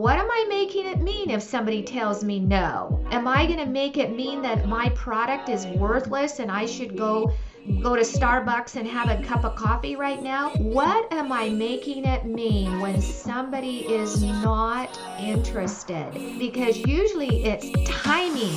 What 0.00 0.18
am 0.18 0.30
I 0.30 0.46
making 0.48 0.86
it 0.86 1.02
mean 1.02 1.28
if 1.28 1.42
somebody 1.42 1.82
tells 1.82 2.24
me 2.24 2.40
no? 2.40 3.04
Am 3.10 3.28
I 3.28 3.44
going 3.44 3.58
to 3.58 3.66
make 3.66 3.98
it 3.98 4.16
mean 4.16 4.40
that 4.40 4.66
my 4.66 4.88
product 4.94 5.50
is 5.50 5.66
worthless 5.66 6.38
and 6.38 6.50
I 6.50 6.64
should 6.64 6.96
go 6.96 7.30
go 7.82 7.96
to 7.96 8.00
Starbucks 8.00 8.76
and 8.76 8.88
have 8.88 9.10
a 9.10 9.22
cup 9.22 9.44
of 9.44 9.56
coffee 9.56 9.96
right 9.96 10.22
now? 10.22 10.52
What 10.52 11.12
am 11.12 11.30
I 11.30 11.50
making 11.50 12.06
it 12.06 12.24
mean 12.24 12.80
when 12.80 13.02
somebody 13.02 13.80
is 13.80 14.22
not 14.22 14.98
interested? 15.20 16.10
Because 16.38 16.78
usually 16.78 17.44
it's 17.44 17.70
timing. 17.84 18.56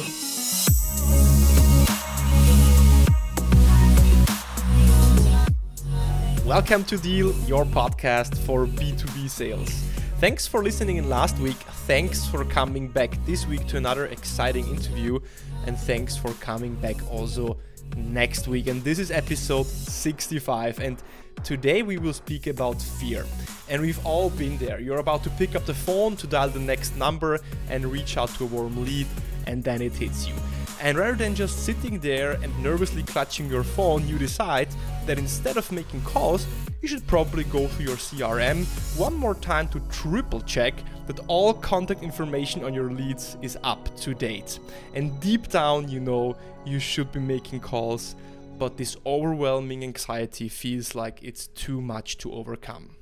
Welcome 6.45 6.85
to 6.85 6.97
Deal, 6.97 7.33
your 7.47 7.65
podcast 7.65 8.37
for 8.37 8.65
B2B 8.65 9.29
sales. 9.29 9.92
Thanks 10.23 10.47
for 10.47 10.63
listening 10.63 10.95
in 10.95 11.09
last 11.09 11.37
week. 11.39 11.57
Thanks 11.85 12.25
for 12.25 12.45
coming 12.45 12.87
back 12.87 13.13
this 13.25 13.45
week 13.45 13.67
to 13.67 13.75
another 13.75 14.05
exciting 14.05 14.65
interview. 14.69 15.19
And 15.67 15.77
thanks 15.77 16.15
for 16.15 16.31
coming 16.35 16.75
back 16.75 16.95
also 17.11 17.57
next 17.97 18.47
week. 18.47 18.67
And 18.67 18.81
this 18.85 18.99
is 18.99 19.11
episode 19.11 19.65
65. 19.65 20.79
And 20.79 21.03
today 21.43 21.81
we 21.81 21.97
will 21.97 22.13
speak 22.13 22.47
about 22.47 22.81
fear. 22.81 23.25
And 23.67 23.81
we've 23.81 23.99
all 24.05 24.29
been 24.29 24.57
there. 24.59 24.79
You're 24.79 24.99
about 24.99 25.25
to 25.25 25.29
pick 25.31 25.57
up 25.57 25.65
the 25.65 25.73
phone 25.73 26.15
to 26.15 26.25
dial 26.25 26.47
the 26.47 26.57
next 26.57 26.95
number 26.95 27.41
and 27.67 27.85
reach 27.85 28.15
out 28.15 28.29
to 28.35 28.45
a 28.45 28.47
warm 28.47 28.85
lead, 28.85 29.07
and 29.45 29.61
then 29.61 29.81
it 29.81 29.91
hits 29.91 30.25
you. 30.25 30.35
And 30.83 30.97
rather 30.97 31.15
than 31.15 31.33
just 31.33 31.63
sitting 31.63 31.97
there 31.99 32.33
and 32.33 32.51
nervously 32.61 33.03
clutching 33.03 33.49
your 33.49 33.63
phone, 33.63 34.05
you 34.05 34.17
decide 34.17 34.67
that 35.05 35.17
instead 35.17 35.55
of 35.55 35.71
making 35.71 36.01
calls, 36.01 36.45
you 36.81 36.89
should 36.89 37.07
probably 37.07 37.45
go 37.45 37.67
through 37.69 37.85
your 37.85 37.95
CRM 37.95 38.65
one 38.99 39.13
more 39.13 39.35
time 39.35 39.69
to 39.69 39.79
triple 39.89 40.41
check 40.41 40.73
that 41.07 41.21
all 41.27 41.53
contact 41.53 42.03
information 42.03 42.65
on 42.65 42.73
your 42.73 42.91
leads 42.91 43.37
is 43.41 43.57
up 43.63 43.95
to 44.01 44.13
date. 44.13 44.59
And 44.93 45.17
deep 45.21 45.47
down, 45.47 45.87
you 45.87 46.01
know 46.01 46.35
you 46.65 46.79
should 46.79 47.13
be 47.13 47.21
making 47.21 47.61
calls, 47.61 48.17
but 48.59 48.75
this 48.75 48.97
overwhelming 49.05 49.85
anxiety 49.85 50.49
feels 50.49 50.95
like 50.95 51.23
it's 51.23 51.47
too 51.47 51.79
much 51.79 52.17
to 52.17 52.33
overcome. 52.33 52.97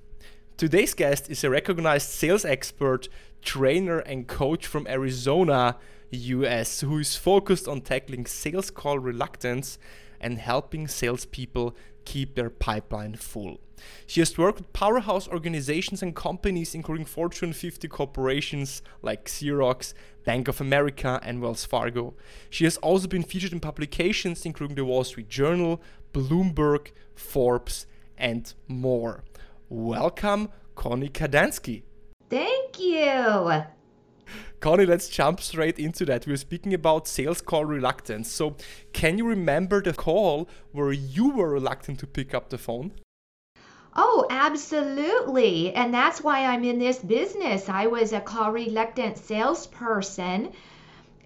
Today's 0.56 0.94
guest 0.94 1.32
is 1.32 1.44
a 1.44 1.50
recognized 1.50 2.10
sales 2.10 2.46
expert, 2.46 3.10
trainer, 3.42 3.98
and 3.98 4.28
coach 4.28 4.68
from 4.68 4.86
Arizona, 4.86 5.78
US, 6.12 6.82
who 6.82 7.00
is 7.00 7.16
focused 7.16 7.68
on 7.68 7.82
tackling 7.82 8.26
sales 8.26 8.70
call 8.70 9.00
reluctance 9.00 9.78
and 10.20 10.38
helping 10.38 10.88
salespeople 10.88 11.76
keep 12.06 12.36
their 12.36 12.50
pipeline 12.50 13.16
full. 13.16 13.60
She 14.06 14.22
has 14.22 14.38
worked 14.38 14.60
with 14.60 14.74
powerhouse 14.74 15.28
organizations 15.28 16.04
and 16.04 16.16
companies, 16.16 16.76
including 16.76 17.06
Fortune 17.06 17.54
50 17.54 17.88
corporations 17.88 18.82
like 19.02 19.26
Xerox, 19.26 19.94
Bank 20.24 20.48
of 20.48 20.62
America, 20.62 21.20
and 21.24 21.42
Wells 21.42 21.66
Fargo. 21.66 22.14
She 22.50 22.66
has 22.66 22.78
also 22.78 23.08
been 23.08 23.24
featured 23.24 23.54
in 23.54 23.60
publications 23.60 24.46
including 24.46 24.76
the 24.76 24.86
Wall 24.86 25.04
Street 25.04 25.30
Journal, 25.30 25.82
Bloomberg, 26.14 26.92
Forbes, 27.16 27.88
and 28.18 28.54
more. 28.68 29.24
Welcome, 29.70 30.50
Connie 30.76 31.10
Kadansky. 31.10 31.84
Thank 32.30 32.80
you. 32.80 33.64
Connie, 34.60 34.86
let's 34.86 35.10
jump 35.10 35.42
straight 35.42 35.80
into 35.80 36.06
that. 36.06 36.28
We're 36.28 36.38
speaking 36.38 36.74
about 36.74 37.08
sales 37.08 37.42
call 37.42 37.66
reluctance. 37.66 38.32
So, 38.32 38.56
can 38.94 39.18
you 39.18 39.28
remember 39.28 39.82
the 39.82 39.94
call 39.94 40.48
where 40.72 40.92
you 40.92 41.32
were 41.32 41.50
reluctant 41.50 42.00
to 42.00 42.08
pick 42.08 42.34
up 42.34 42.50
the 42.50 42.58
phone? 42.58 42.92
Oh, 43.96 44.26
absolutely. 44.30 45.74
And 45.74 45.94
that's 45.94 46.22
why 46.22 46.46
I'm 46.46 46.64
in 46.64 46.80
this 46.80 47.00
business. 47.00 47.68
I 47.68 47.88
was 47.88 48.14
a 48.14 48.22
call 48.22 48.52
reluctant 48.52 49.18
salesperson 49.18 50.54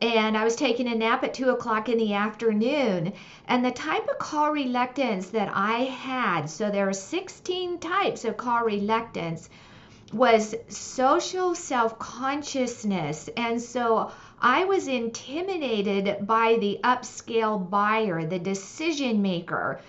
and 0.01 0.37
I 0.37 0.43
was 0.43 0.55
taking 0.55 0.87
a 0.87 0.95
nap 0.95 1.23
at 1.23 1.33
two 1.33 1.49
o'clock 1.49 1.89
in 1.89 1.97
the 1.97 2.13
afternoon. 2.13 3.13
And 3.47 3.63
the 3.63 3.71
type 3.71 4.07
of 4.09 4.17
call 4.17 4.51
reluctance 4.51 5.29
that 5.29 5.49
I 5.53 5.85
had, 5.85 6.49
so 6.49 6.69
there 6.69 6.89
are 6.89 6.93
16 6.93 7.79
types 7.79 8.25
of 8.25 8.35
call 8.35 8.65
reluctance, 8.65 9.49
was 10.15 10.55
social 10.69 11.53
self 11.53 11.99
consciousness. 11.99 13.29
And 13.35 13.61
so 13.61 14.11
I 14.41 14.65
was 14.65 14.87
intimidated 14.87 16.25
by 16.25 16.57
the 16.59 16.79
upscale 16.83 17.69
buyer, 17.69 18.25
the 18.25 18.39
decision 18.39 19.21
maker 19.21 19.79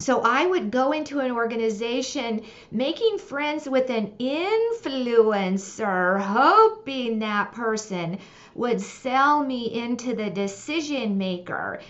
so 0.00 0.22
I 0.22 0.46
would 0.46 0.70
go 0.70 0.92
into 0.92 1.18
an 1.18 1.32
organization 1.32 2.42
making 2.70 3.18
friends 3.18 3.68
with 3.68 3.90
an 3.90 4.12
influencer, 4.20 6.20
hoping 6.20 7.18
that 7.18 7.50
person 7.52 8.18
would 8.54 8.80
sell 8.80 9.44
me 9.44 9.74
into 9.74 10.14
the 10.14 10.30
decision 10.30 11.18
maker. 11.18 11.80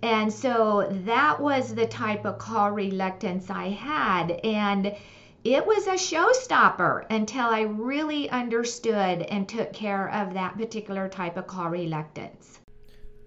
And 0.00 0.32
so 0.32 0.86
that 1.06 1.40
was 1.40 1.74
the 1.74 1.86
type 1.86 2.24
of 2.24 2.38
call 2.38 2.70
reluctance 2.70 3.50
I 3.50 3.70
had. 3.70 4.30
And 4.44 4.94
it 5.46 5.64
was 5.64 5.86
a 5.86 5.92
showstopper 5.92 7.06
until 7.08 7.46
I 7.46 7.60
really 7.60 8.28
understood 8.30 9.22
and 9.22 9.48
took 9.48 9.72
care 9.72 10.10
of 10.10 10.34
that 10.34 10.58
particular 10.58 11.08
type 11.08 11.36
of 11.36 11.46
call 11.46 11.70
reluctance. 11.70 12.58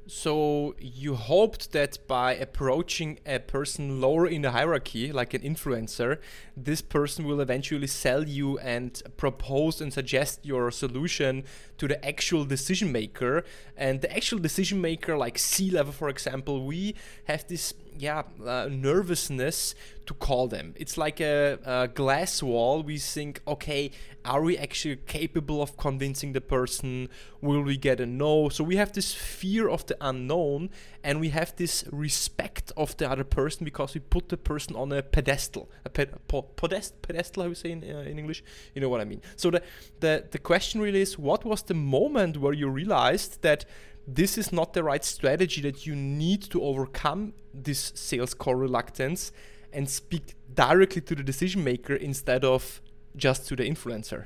So 0.06 0.76
you 0.80 1.16
hoped 1.16 1.72
that 1.72 2.06
by 2.08 2.34
approaching 2.34 3.20
a 3.26 3.40
person 3.40 4.02
lower 4.02 4.28
in 4.28 4.42
the 4.42 4.52
hierarchy, 4.52 5.14
like 5.14 5.34
an 5.34 5.44
influencer, 5.44 6.18
this 6.58 6.82
person 6.82 7.26
will 7.26 7.40
eventually 7.40 7.88
sell 7.88 8.28
you 8.28 8.58
and 8.58 9.02
propose 9.16 9.80
and 9.80 9.94
suggest 9.94 10.46
your 10.46 10.72
solution 10.72 11.46
to 11.78 11.88
the 11.88 12.04
actual 12.04 12.44
decision 12.44 12.92
maker. 12.92 13.46
And 13.78 14.02
the 14.02 14.14
actual 14.14 14.40
decision 14.40 14.82
maker, 14.82 15.16
like 15.16 15.38
C 15.38 15.70
level, 15.70 15.94
for 15.94 16.10
example, 16.10 16.66
we 16.66 16.96
have 17.26 17.48
this 17.48 17.74
yeah 18.00 18.24
uh, 18.46 18.68
nervousness 18.72 19.76
to 20.10 20.14
call 20.16 20.48
them. 20.48 20.74
It's 20.76 20.98
like 20.98 21.20
a, 21.22 21.60
a, 21.64 21.88
glass 21.88 22.42
wall. 22.42 22.82
We 22.82 22.98
think, 22.98 23.42
okay, 23.48 23.92
are 24.26 24.42
we 24.42 24.58
actually 24.58 24.96
capable 24.96 25.62
of 25.62 25.78
convincing 25.78 26.34
the 26.34 26.42
person? 26.42 27.10
Will 27.42 27.62
we 27.62 27.78
get 27.78 28.00
a 28.00 28.08
no? 28.08 28.50
So 28.50 28.64
we 28.64 28.78
have 28.78 28.94
this 28.94 29.14
fear 29.14 29.70
of 29.70 29.86
the 29.86 29.96
unknown, 30.02 30.72
and 31.04 31.20
we 31.20 31.30
have 31.30 31.56
this 31.58 31.86
respect 31.92 32.72
of 32.76 32.98
the 32.98 33.08
other 33.08 33.24
person 33.24 33.66
because 33.66 33.94
we 33.94 34.00
put 34.00 34.30
the 34.30 34.38
person 34.38 34.76
on 34.76 34.92
a 34.92 35.04
pedestal, 35.04 35.70
a 35.86 35.90
pe- 35.90 36.08
podest, 36.28 37.00
pedestal. 37.04 37.44
How 37.44 37.50
we 37.50 37.56
say 37.56 37.72
in, 37.72 37.84
uh, 37.84 38.00
in 38.00 38.18
English? 38.18 38.44
You 38.74 38.82
know 38.82 38.90
what 38.90 39.02
I 39.02 39.06
mean. 39.06 39.22
So 39.36 39.52
the 39.52 39.62
the 40.00 40.26
the 40.32 40.40
question 40.40 40.82
really 40.82 41.02
is, 41.02 41.20
what 41.20 41.46
was 41.46 41.62
the 41.62 41.76
moment 41.76 42.38
where 42.38 42.54
you 42.54 42.68
realized 42.68 43.44
that 43.44 43.66
this 44.08 44.38
is 44.38 44.52
not 44.52 44.74
the 44.74 44.84
right 44.84 45.04
strategy 45.04 45.62
that 45.62 45.86
you 45.86 45.96
need 45.96 46.42
to 46.44 46.62
overcome 46.64 47.34
this 47.54 47.92
sales 47.96 48.34
call 48.34 48.56
reluctance 48.56 49.32
and 49.72 49.90
speak 49.90 50.36
directly 50.54 51.02
to 51.02 51.16
the 51.16 51.24
decision 51.24 51.64
maker 51.64 51.96
instead 51.96 52.44
of 52.44 52.82
just 53.16 53.48
to 53.48 53.56
the 53.56 53.64
influencer? 53.64 54.26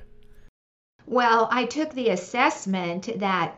Well, 1.06 1.50
I 1.52 1.66
took 1.66 1.94
the 1.94 2.10
assessment 2.10 3.20
that 3.20 3.56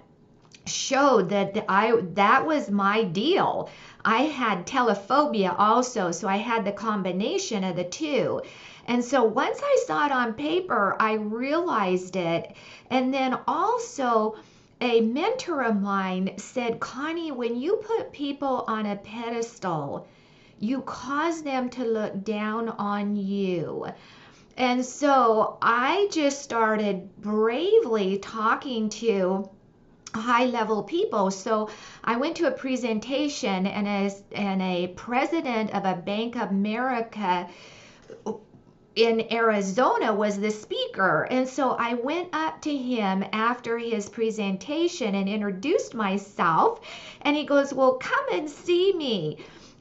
showed 0.65 1.29
that 1.29 1.63
I 1.69 2.01
that 2.13 2.45
was 2.45 2.71
my 2.71 3.03
deal. 3.03 3.69
I 4.03 4.23
had 4.23 4.65
telephobia 4.65 5.53
also, 5.57 6.11
so 6.11 6.27
I 6.27 6.37
had 6.37 6.65
the 6.65 6.71
combination 6.71 7.63
of 7.63 7.75
the 7.75 7.83
two. 7.83 8.41
And 8.87 9.03
so 9.03 9.23
once 9.23 9.59
I 9.63 9.83
saw 9.85 10.05
it 10.05 10.11
on 10.11 10.33
paper, 10.33 10.95
I 10.99 11.13
realized 11.13 12.15
it. 12.15 12.55
And 12.89 13.13
then 13.13 13.37
also 13.47 14.35
a 14.85 15.01
mentor 15.01 15.63
of 15.63 15.81
mine 15.81 16.37
said, 16.37 16.79
Connie, 16.79 17.31
when 17.31 17.59
you 17.59 17.77
put 17.77 18.11
people 18.11 18.65
on 18.67 18.85
a 18.85 18.95
pedestal, 18.95 20.07
you 20.59 20.81
cause 20.81 21.41
them 21.41 21.69
to 21.71 21.83
look 21.83 22.23
down 22.23 22.69
on 22.69 23.15
you. 23.15 23.87
And 24.55 24.85
so 24.85 25.57
I 25.59 26.07
just 26.11 26.43
started 26.43 27.19
bravely 27.19 28.19
talking 28.19 28.89
to 29.01 29.49
high 30.13 30.45
level 30.45 30.83
people. 30.83 31.31
So 31.31 31.69
I 32.03 32.17
went 32.17 32.37
to 32.37 32.47
a 32.47 32.51
presentation 32.51 33.65
and 33.65 33.87
as 33.87 34.21
and 34.31 34.61
a 34.61 34.93
president 34.95 35.73
of 35.73 35.83
a 35.83 35.95
Bank 35.95 36.35
of 36.35 36.51
America 36.51 37.49
in 38.95 39.31
Arizona 39.31 40.13
was 40.13 40.39
the 40.39 40.51
speaker. 40.51 41.27
And 41.29 41.47
so 41.47 41.71
I 41.71 41.95
went 41.95 42.29
up 42.31 42.61
to 42.61 42.75
him 42.75 43.25
after 43.33 43.77
his 43.77 44.07
presentation 44.07 45.15
and 45.15 45.27
introduced 45.27 45.93
myself. 45.93 46.79
And 47.21 47.35
he 47.35 47.45
goes, 47.45 47.73
Well, 47.73 47.95
come 47.95 48.25
and 48.31 48.49
see 48.49 48.93
me. 48.93 49.37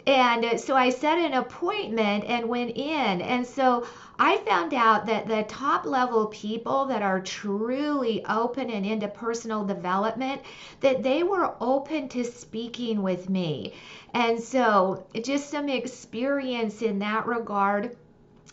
And 0.06 0.60
so 0.60 0.76
I 0.76 0.90
set 0.90 1.18
an 1.18 1.32
appointment 1.32 2.24
and 2.26 2.48
went 2.48 2.76
in. 2.76 3.22
And 3.22 3.46
so 3.46 3.86
I 4.18 4.36
found 4.38 4.74
out 4.74 5.06
that 5.06 5.26
the 5.26 5.44
top 5.44 5.86
level 5.86 6.26
people 6.26 6.84
that 6.86 7.00
are 7.02 7.20
truly 7.20 8.24
open 8.26 8.68
and 8.68 8.84
into 8.84 9.08
personal 9.08 9.64
development, 9.64 10.42
that 10.80 11.02
they 11.02 11.22
were 11.22 11.54
open 11.60 12.08
to 12.10 12.24
speaking 12.24 13.02
with 13.02 13.30
me. 13.30 13.72
And 14.12 14.38
so 14.38 15.06
just 15.22 15.50
some 15.50 15.68
experience 15.68 16.82
in 16.82 16.98
that 16.98 17.26
regard 17.26 17.96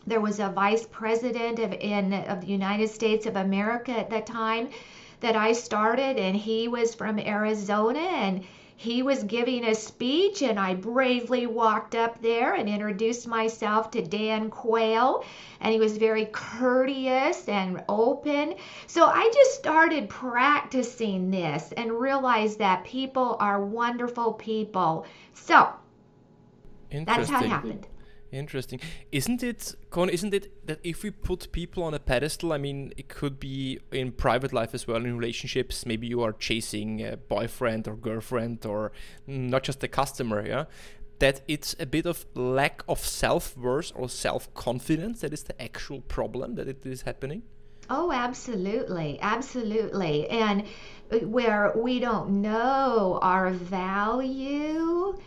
there 0.07 0.21
was 0.21 0.39
a 0.39 0.49
vice 0.49 0.87
president 0.87 1.59
of 1.59 1.73
in 1.73 2.13
of 2.13 2.41
the 2.41 2.47
United 2.47 2.89
States 2.89 3.25
of 3.25 3.35
America 3.35 3.91
at 3.91 4.09
that 4.09 4.25
time 4.25 4.69
that 5.19 5.35
I 5.35 5.53
started 5.53 6.17
and 6.17 6.35
he 6.35 6.67
was 6.67 6.95
from 6.95 7.19
Arizona 7.19 7.99
and 7.99 8.43
he 8.75 9.03
was 9.03 9.23
giving 9.25 9.63
a 9.65 9.75
speech 9.75 10.41
and 10.41 10.59
I 10.59 10.73
bravely 10.73 11.45
walked 11.45 11.93
up 11.93 12.19
there 12.19 12.55
and 12.55 12.67
introduced 12.67 13.27
myself 13.27 13.91
to 13.91 14.01
Dan 14.01 14.49
Quayle 14.49 15.23
and 15.59 15.71
he 15.71 15.79
was 15.79 15.99
very 15.99 16.25
courteous 16.31 17.47
and 17.47 17.83
open. 17.87 18.55
So 18.87 19.05
I 19.05 19.29
just 19.31 19.53
started 19.53 20.09
practicing 20.09 21.29
this 21.29 21.71
and 21.77 21.91
realized 21.91 22.57
that 22.57 22.83
people 22.83 23.37
are 23.39 23.63
wonderful 23.63 24.33
people. 24.33 25.05
So 25.35 25.69
that's 26.89 27.29
how 27.29 27.43
it 27.43 27.49
happened. 27.49 27.85
Interesting. 28.31 28.79
Isn't 29.11 29.43
it, 29.43 29.75
Con, 29.89 30.09
isn't 30.09 30.33
it 30.33 30.65
that 30.65 30.79
if 30.83 31.03
we 31.03 31.11
put 31.11 31.51
people 31.51 31.83
on 31.83 31.93
a 31.93 31.99
pedestal, 31.99 32.53
I 32.53 32.57
mean, 32.57 32.93
it 32.95 33.09
could 33.09 33.39
be 33.39 33.79
in 33.91 34.13
private 34.13 34.53
life 34.53 34.73
as 34.73 34.87
well, 34.87 34.97
in 35.05 35.17
relationships, 35.17 35.85
maybe 35.85 36.07
you 36.07 36.21
are 36.21 36.31
chasing 36.31 37.05
a 37.05 37.17
boyfriend 37.17 37.89
or 37.89 37.95
girlfriend 37.95 38.65
or 38.65 38.93
mm, 39.27 39.49
not 39.49 39.63
just 39.63 39.83
a 39.83 39.87
customer, 39.89 40.45
yeah? 40.45 40.65
That 41.19 41.41
it's 41.47 41.75
a 41.77 41.85
bit 41.85 42.05
of 42.05 42.25
lack 42.33 42.83
of 42.87 42.99
self 42.99 43.57
worth 43.57 43.91
or 43.95 44.07
self 44.07 44.51
confidence 44.53 45.21
that 45.21 45.33
is 45.33 45.43
the 45.43 45.61
actual 45.61 46.01
problem 46.01 46.55
that 46.55 46.67
it 46.67 46.85
is 46.85 47.01
happening? 47.01 47.43
Oh, 47.89 48.11
absolutely. 48.13 49.19
Absolutely. 49.21 50.29
And 50.29 50.63
uh, 51.11 51.17
where 51.19 51.73
we 51.75 51.99
don't 51.99 52.41
know 52.41 53.19
our 53.21 53.51
value 53.51 55.17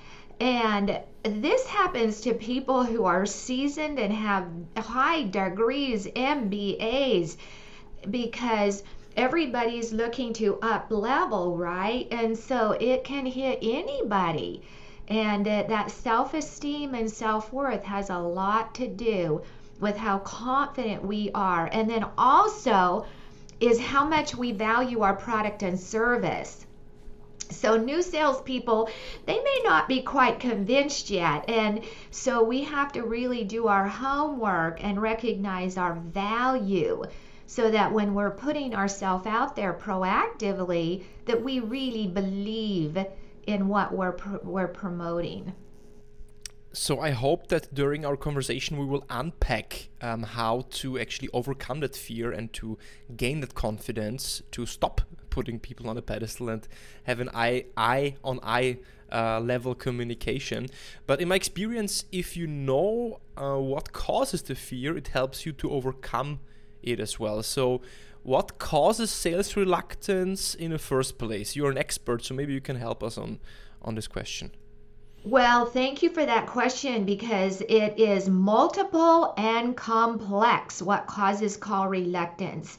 and 0.41 1.01
this 1.23 1.67
happens 1.67 2.21
to 2.23 2.35
people 2.35 2.85
who 2.85 3.05
are 3.05 3.25
seasoned 3.25 3.99
and 3.99 4.13
have 4.13 4.47
high 4.77 5.23
degrees, 5.23 6.07
MBAs, 6.07 7.37
because 8.11 8.83
everybody's 9.17 9.93
looking 9.93 10.33
to 10.35 10.59
up 10.61 10.91
level, 10.91 11.57
right? 11.57 12.07
And 12.11 12.37
so 12.37 12.73
it 12.73 13.05
can 13.05 13.27
hit 13.27 13.59
anybody. 13.63 14.63
And 15.09 15.47
uh, 15.47 15.65
that 15.69 15.91
self 15.91 16.35
esteem 16.35 16.95
and 16.95 17.11
self 17.11 17.53
worth 17.53 17.85
has 17.85 18.11
a 18.11 18.19
lot 18.19 18.75
to 18.77 18.89
do 18.89 19.43
with 19.81 19.97
how 19.97 20.19
confident 20.19 21.05
we 21.05 21.31
are. 21.35 21.69
And 21.73 21.89
then 21.89 22.05
also 22.17 23.07
is 23.61 23.81
how 23.81 24.05
much 24.05 24.35
we 24.35 24.53
value 24.53 25.01
our 25.01 25.15
product 25.15 25.63
and 25.63 25.79
service. 25.79 26.64
So, 27.51 27.77
new 27.77 28.03
salespeople, 28.03 28.89
they 29.27 29.37
may 29.37 29.61
not 29.65 29.89
be 29.89 30.03
quite 30.03 30.41
convinced 30.41 31.11
yet. 31.11 31.49
And 31.49 31.83
so, 32.11 32.43
we 32.43 32.65
have 32.65 32.93
to 32.93 33.03
really 33.03 33.45
do 33.45 33.67
our 33.67 33.87
homework 33.87 34.83
and 34.83 35.01
recognize 35.01 35.77
our 35.77 35.95
value 35.95 37.05
so 37.47 37.71
that 37.71 37.93
when 37.93 38.15
we're 38.15 38.31
putting 38.31 38.75
ourselves 38.75 39.27
out 39.27 39.55
there 39.57 39.75
proactively, 39.75 41.05
that 41.27 41.43
we 41.43 41.61
really 41.61 42.07
believe 42.07 42.99
in 43.47 43.69
what 43.69 43.93
we're, 43.93 44.17
we're 44.43 44.69
promoting. 44.69 45.53
So 46.73 46.99
I 46.99 47.11
hope 47.11 47.47
that 47.49 47.73
during 47.73 48.05
our 48.05 48.17
conversation 48.17 48.77
we 48.77 48.85
will 48.85 49.05
unpack 49.09 49.91
um, 50.01 50.25
how 50.25 50.67
to 50.71 50.99
actually 50.99 51.29
overcome 51.33 51.79
that 51.81 51.95
fear 51.95 52.33
and 52.33 52.53
to 52.55 52.79
gain 53.17 53.41
that 53.43 53.55
confidence 53.55 54.43
to 54.51 54.67
stop 54.67 55.03
putting 55.35 55.59
people 55.59 55.91
on 55.91 55.97
a 55.99 56.03
pedestal 56.03 56.49
and 56.49 56.63
have 57.11 57.19
an 57.25 57.29
eye 57.35 57.65
eye 57.77 58.15
on 58.23 58.39
eye 58.43 58.79
uh, 59.13 59.41
level 59.41 59.75
communication. 59.75 60.69
But 61.09 61.21
in 61.21 61.27
my 61.29 61.37
experience, 61.43 62.05
if 62.13 62.37
you 62.37 62.47
know 62.47 63.21
uh, 63.37 63.57
what 63.73 63.93
causes 63.93 64.43
the 64.43 64.55
fear, 64.55 64.97
it 64.97 65.09
helps 65.09 65.45
you 65.45 65.53
to 65.63 65.67
overcome 65.71 66.39
it 66.83 67.01
as 67.01 67.19
well. 67.19 67.43
So 67.43 67.83
what 68.23 68.59
causes 68.59 69.11
sales 69.11 69.57
reluctance 69.57 70.55
in 70.55 70.71
the 70.71 70.79
first 70.79 71.19
place? 71.19 71.57
You're 71.57 71.73
an 71.77 71.79
expert, 71.79 72.25
so 72.25 72.35
maybe 72.35 72.53
you 72.55 72.61
can 72.61 72.77
help 72.77 73.03
us 73.03 73.19
on 73.19 73.41
on 73.83 73.95
this 73.97 74.09
question. 74.09 74.51
Well, 75.25 75.65
thank 75.65 76.03
you 76.03 76.11
for 76.11 76.25
that 76.25 76.47
question 76.47 77.05
because 77.05 77.63
it 77.63 77.99
is 77.99 78.29
multiple 78.29 79.35
and 79.39 79.75
complex 79.75 80.83
what 80.83 81.07
causes 81.07 81.57
call 81.57 81.89
reluctance. 81.89 82.79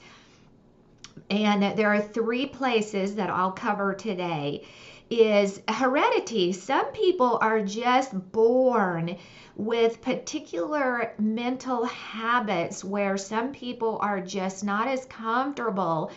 And 1.30 1.78
there 1.78 1.94
are 1.94 2.02
three 2.02 2.46
places 2.46 3.16
that 3.16 3.30
I'll 3.30 3.52
cover 3.52 3.94
today 3.94 4.66
is 5.10 5.62
heredity. 5.68 6.52
Some 6.52 6.86
people 6.88 7.38
are 7.42 7.62
just 7.62 8.14
born 8.32 9.18
with 9.56 10.02
particular 10.02 11.14
mental 11.20 11.86
habits 11.86 12.84
where 12.84 13.18
some 13.18 13.52
people 13.52 14.00
are 14.02 14.20
just 14.20 14.64
not 14.64 14.88
as 14.88 15.06
comfortable 15.06 16.12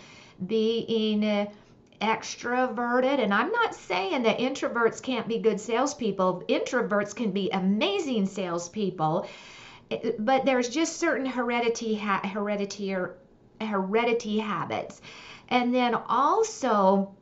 being 0.47 1.49
extroverted. 2.01 3.23
And 3.23 3.35
I'm 3.35 3.51
not 3.53 3.75
saying 3.75 4.23
that 4.23 4.39
introverts 4.39 5.03
can't 5.03 5.29
be 5.29 5.39
good 5.39 5.61
salespeople, 5.61 6.45
introverts 6.49 7.15
can 7.15 7.31
be 7.33 7.51
amazing 7.51 8.27
salespeople. 8.27 9.27
But 10.19 10.45
there's 10.45 10.69
just 10.69 10.97
certain 10.97 11.27
heredity, 11.27 11.95
ha- 11.95 12.21
heredity, 13.61 14.39
habits. 14.39 15.01
And 15.49 15.75
then 15.75 15.95
also, 15.95 17.15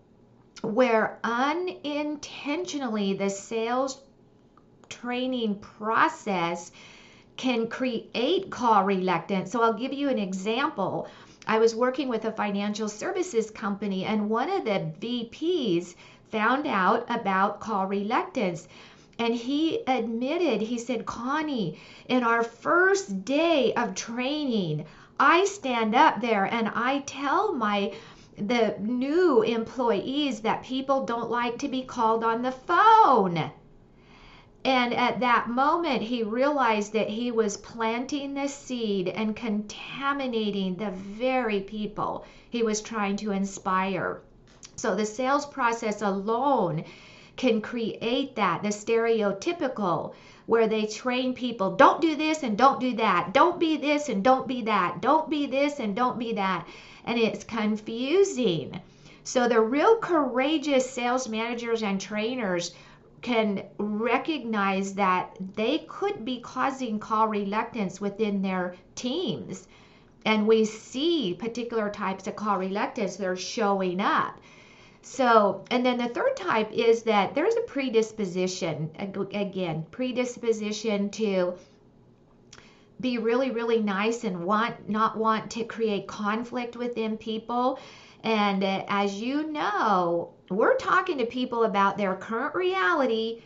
where 0.62 1.18
unintentionally 1.22 3.14
the 3.14 3.30
sales 3.30 4.00
training 4.88 5.56
process 5.56 6.72
can 7.36 7.68
create 7.68 8.50
call 8.50 8.84
reluctance. 8.84 9.52
So 9.52 9.62
I'll 9.62 9.74
give 9.74 9.92
you 9.92 10.08
an 10.08 10.18
example. 10.18 11.08
I 11.46 11.58
was 11.58 11.74
working 11.74 12.08
with 12.08 12.24
a 12.24 12.32
financial 12.32 12.88
services 12.88 13.50
company, 13.50 14.04
and 14.04 14.28
one 14.28 14.50
of 14.50 14.64
the 14.64 14.92
VPs 15.00 15.94
found 16.30 16.66
out 16.66 17.06
about 17.08 17.60
call 17.60 17.86
reluctance. 17.86 18.66
And 19.18 19.34
he 19.34 19.82
admitted, 19.86 20.60
he 20.60 20.78
said, 20.78 21.06
Connie, 21.06 21.78
in 22.08 22.22
our 22.22 22.42
first 22.42 23.24
day 23.24 23.72
of 23.74 23.94
training, 23.94 24.86
I 25.18 25.44
stand 25.46 25.94
up 25.94 26.20
there 26.20 26.44
and 26.44 26.68
I 26.74 27.00
tell 27.06 27.52
my 27.52 27.92
the 28.36 28.76
new 28.78 29.42
employees 29.42 30.40
that 30.40 30.62
people 30.62 31.06
don't 31.06 31.30
like 31.30 31.58
to 31.58 31.68
be 31.68 31.82
called 31.82 32.22
on 32.22 32.42
the 32.42 32.52
phone. 32.52 33.50
And 34.64 34.92
at 34.92 35.20
that 35.20 35.48
moment, 35.48 36.02
he 36.02 36.22
realized 36.22 36.92
that 36.92 37.08
he 37.08 37.30
was 37.30 37.56
planting 37.56 38.34
the 38.34 38.48
seed 38.48 39.08
and 39.08 39.36
contaminating 39.36 40.74
the 40.74 40.90
very 40.90 41.60
people 41.60 42.26
he 42.50 42.62
was 42.62 42.82
trying 42.82 43.16
to 43.18 43.30
inspire. 43.30 44.20
So 44.74 44.94
the 44.94 45.06
sales 45.06 45.46
process 45.46 46.02
alone 46.02 46.84
can 47.36 47.60
create 47.60 48.36
that, 48.36 48.62
the 48.62 48.68
stereotypical, 48.68 50.14
where 50.46 50.68
they 50.68 50.86
train 50.86 51.34
people 51.34 51.76
don't 51.76 52.00
do 52.00 52.14
this 52.14 52.42
and 52.42 52.56
don't 52.56 52.80
do 52.80 52.94
that, 52.96 53.32
don't 53.32 53.58
be 53.58 53.76
this 53.76 54.08
and 54.08 54.22
don't 54.22 54.46
be 54.46 54.62
that, 54.62 55.00
don't 55.00 55.28
be 55.28 55.46
this 55.46 55.80
and 55.80 55.94
don't 55.94 56.18
be 56.18 56.34
that. 56.34 56.66
And 57.04 57.18
it's 57.18 57.44
confusing. 57.44 58.80
So 59.24 59.48
the 59.48 59.60
real 59.60 59.96
courageous 59.96 60.88
sales 60.88 61.28
managers 61.28 61.82
and 61.82 62.00
trainers 62.00 62.72
can 63.22 63.64
recognize 63.78 64.94
that 64.94 65.36
they 65.56 65.78
could 65.88 66.24
be 66.24 66.40
causing 66.40 67.00
call 67.00 67.26
reluctance 67.26 68.00
within 68.00 68.40
their 68.40 68.76
teams. 68.94 69.66
And 70.24 70.46
we 70.46 70.64
see 70.64 71.34
particular 71.34 71.90
types 71.90 72.28
of 72.28 72.36
call 72.36 72.58
reluctance 72.58 73.16
that 73.16 73.26
are 73.26 73.36
showing 73.36 74.00
up. 74.00 74.38
So, 75.08 75.64
and 75.70 75.86
then 75.86 75.98
the 75.98 76.08
third 76.08 76.36
type 76.36 76.72
is 76.72 77.04
that 77.04 77.34
there's 77.34 77.54
a 77.54 77.60
predisposition, 77.60 78.90
again, 78.98 79.86
predisposition 79.92 81.10
to 81.10 81.54
be 83.00 83.16
really, 83.16 83.52
really 83.52 83.80
nice 83.80 84.24
and 84.24 84.44
want, 84.44 84.90
not 84.90 85.16
want 85.16 85.52
to 85.52 85.64
create 85.64 86.08
conflict 86.08 86.76
within 86.76 87.16
people. 87.16 87.78
And 88.24 88.64
uh, 88.64 88.84
as 88.88 89.14
you 89.14 89.50
know, 89.52 90.34
we're 90.50 90.76
talking 90.76 91.18
to 91.18 91.26
people 91.26 91.62
about 91.62 91.96
their 91.96 92.16
current 92.16 92.56
reality 92.56 93.42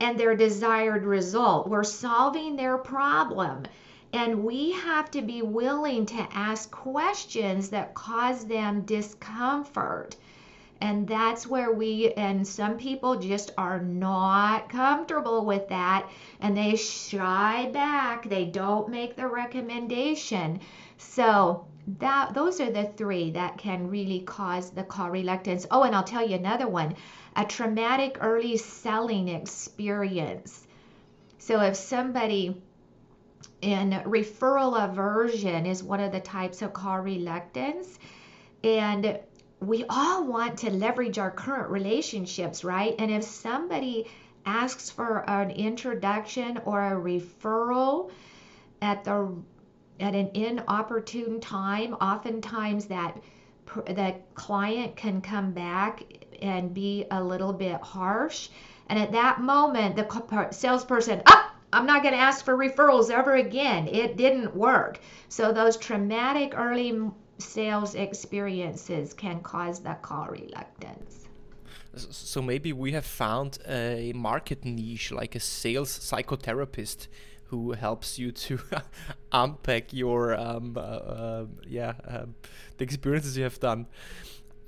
and 0.00 0.18
their 0.18 0.34
desired 0.34 1.04
result. 1.04 1.68
We're 1.68 1.84
solving 1.84 2.56
their 2.56 2.76
problem. 2.76 3.66
And 4.12 4.42
we 4.42 4.72
have 4.72 5.12
to 5.12 5.22
be 5.22 5.42
willing 5.42 6.06
to 6.06 6.28
ask 6.32 6.72
questions 6.72 7.70
that 7.70 7.94
cause 7.94 8.44
them 8.44 8.82
discomfort. 8.82 10.16
And 10.84 11.08
that's 11.08 11.46
where 11.46 11.72
we, 11.72 12.12
and 12.12 12.46
some 12.46 12.76
people 12.76 13.16
just 13.16 13.52
are 13.56 13.80
not 13.80 14.68
comfortable 14.68 15.46
with 15.46 15.66
that 15.68 16.10
and 16.40 16.54
they 16.54 16.76
shy 16.76 17.70
back. 17.72 18.28
They 18.28 18.44
don't 18.44 18.90
make 18.90 19.16
the 19.16 19.26
recommendation. 19.26 20.60
So, 20.98 21.64
that 22.00 22.34
those 22.34 22.60
are 22.60 22.70
the 22.70 22.84
three 22.84 23.30
that 23.30 23.56
can 23.56 23.88
really 23.88 24.20
cause 24.20 24.72
the 24.72 24.84
call 24.84 25.10
reluctance. 25.10 25.66
Oh, 25.70 25.84
and 25.84 25.94
I'll 25.94 26.04
tell 26.04 26.26
you 26.26 26.36
another 26.36 26.68
one, 26.68 26.96
a 27.34 27.46
traumatic 27.46 28.18
early 28.20 28.58
selling 28.58 29.28
experience. 29.28 30.66
So 31.38 31.62
if 31.62 31.76
somebody 31.76 32.60
and 33.62 33.94
referral 34.04 34.84
aversion 34.84 35.64
is 35.64 35.82
one 35.82 36.00
of 36.00 36.12
the 36.12 36.20
types 36.20 36.60
of 36.60 36.74
call 36.74 36.98
reluctance. 36.98 37.98
And 38.62 39.18
we 39.66 39.84
all 39.88 40.24
want 40.24 40.58
to 40.58 40.70
leverage 40.70 41.18
our 41.18 41.30
current 41.30 41.70
relationships, 41.70 42.64
right? 42.64 42.94
And 42.98 43.10
if 43.10 43.24
somebody 43.24 44.06
asks 44.46 44.90
for 44.90 45.28
an 45.28 45.50
introduction 45.50 46.60
or 46.64 46.80
a 46.80 46.92
referral 46.92 48.10
at 48.82 49.04
the 49.04 49.34
at 50.00 50.14
an 50.14 50.30
inopportune 50.34 51.40
time, 51.40 51.94
oftentimes 51.94 52.86
that 52.86 53.16
the 53.86 54.14
client 54.34 54.96
can 54.96 55.20
come 55.20 55.52
back 55.52 56.02
and 56.42 56.74
be 56.74 57.06
a 57.10 57.22
little 57.22 57.52
bit 57.52 57.80
harsh. 57.80 58.48
And 58.88 58.98
at 58.98 59.12
that 59.12 59.40
moment, 59.40 59.96
the 59.96 60.48
salesperson, 60.50 61.20
up, 61.20 61.28
oh, 61.28 61.50
I'm 61.72 61.86
not 61.86 62.02
going 62.02 62.14
to 62.14 62.20
ask 62.20 62.44
for 62.44 62.56
referrals 62.56 63.10
ever 63.10 63.34
again. 63.34 63.88
It 63.88 64.16
didn't 64.16 64.54
work. 64.54 65.00
So 65.28 65.52
those 65.52 65.76
traumatic 65.76 66.54
early 66.56 67.10
sales 67.38 67.94
experiences 67.94 69.12
can 69.12 69.40
cause 69.40 69.80
that 69.80 70.02
call 70.02 70.26
reluctance. 70.26 71.26
So 71.96 72.42
maybe 72.42 72.72
we 72.72 72.92
have 72.92 73.06
found 73.06 73.58
a 73.68 74.12
market 74.14 74.64
niche 74.64 75.12
like 75.12 75.34
a 75.34 75.40
sales 75.40 75.96
psychotherapist 75.96 77.06
who 77.44 77.72
helps 77.72 78.18
you 78.18 78.32
to 78.32 78.58
unpack 79.32 79.92
your 79.92 80.34
um, 80.34 80.76
uh, 80.76 80.80
uh, 80.80 81.46
yeah 81.66 81.92
um, 82.08 82.34
the 82.78 82.84
experiences 82.84 83.36
you 83.36 83.44
have 83.44 83.60
done. 83.60 83.86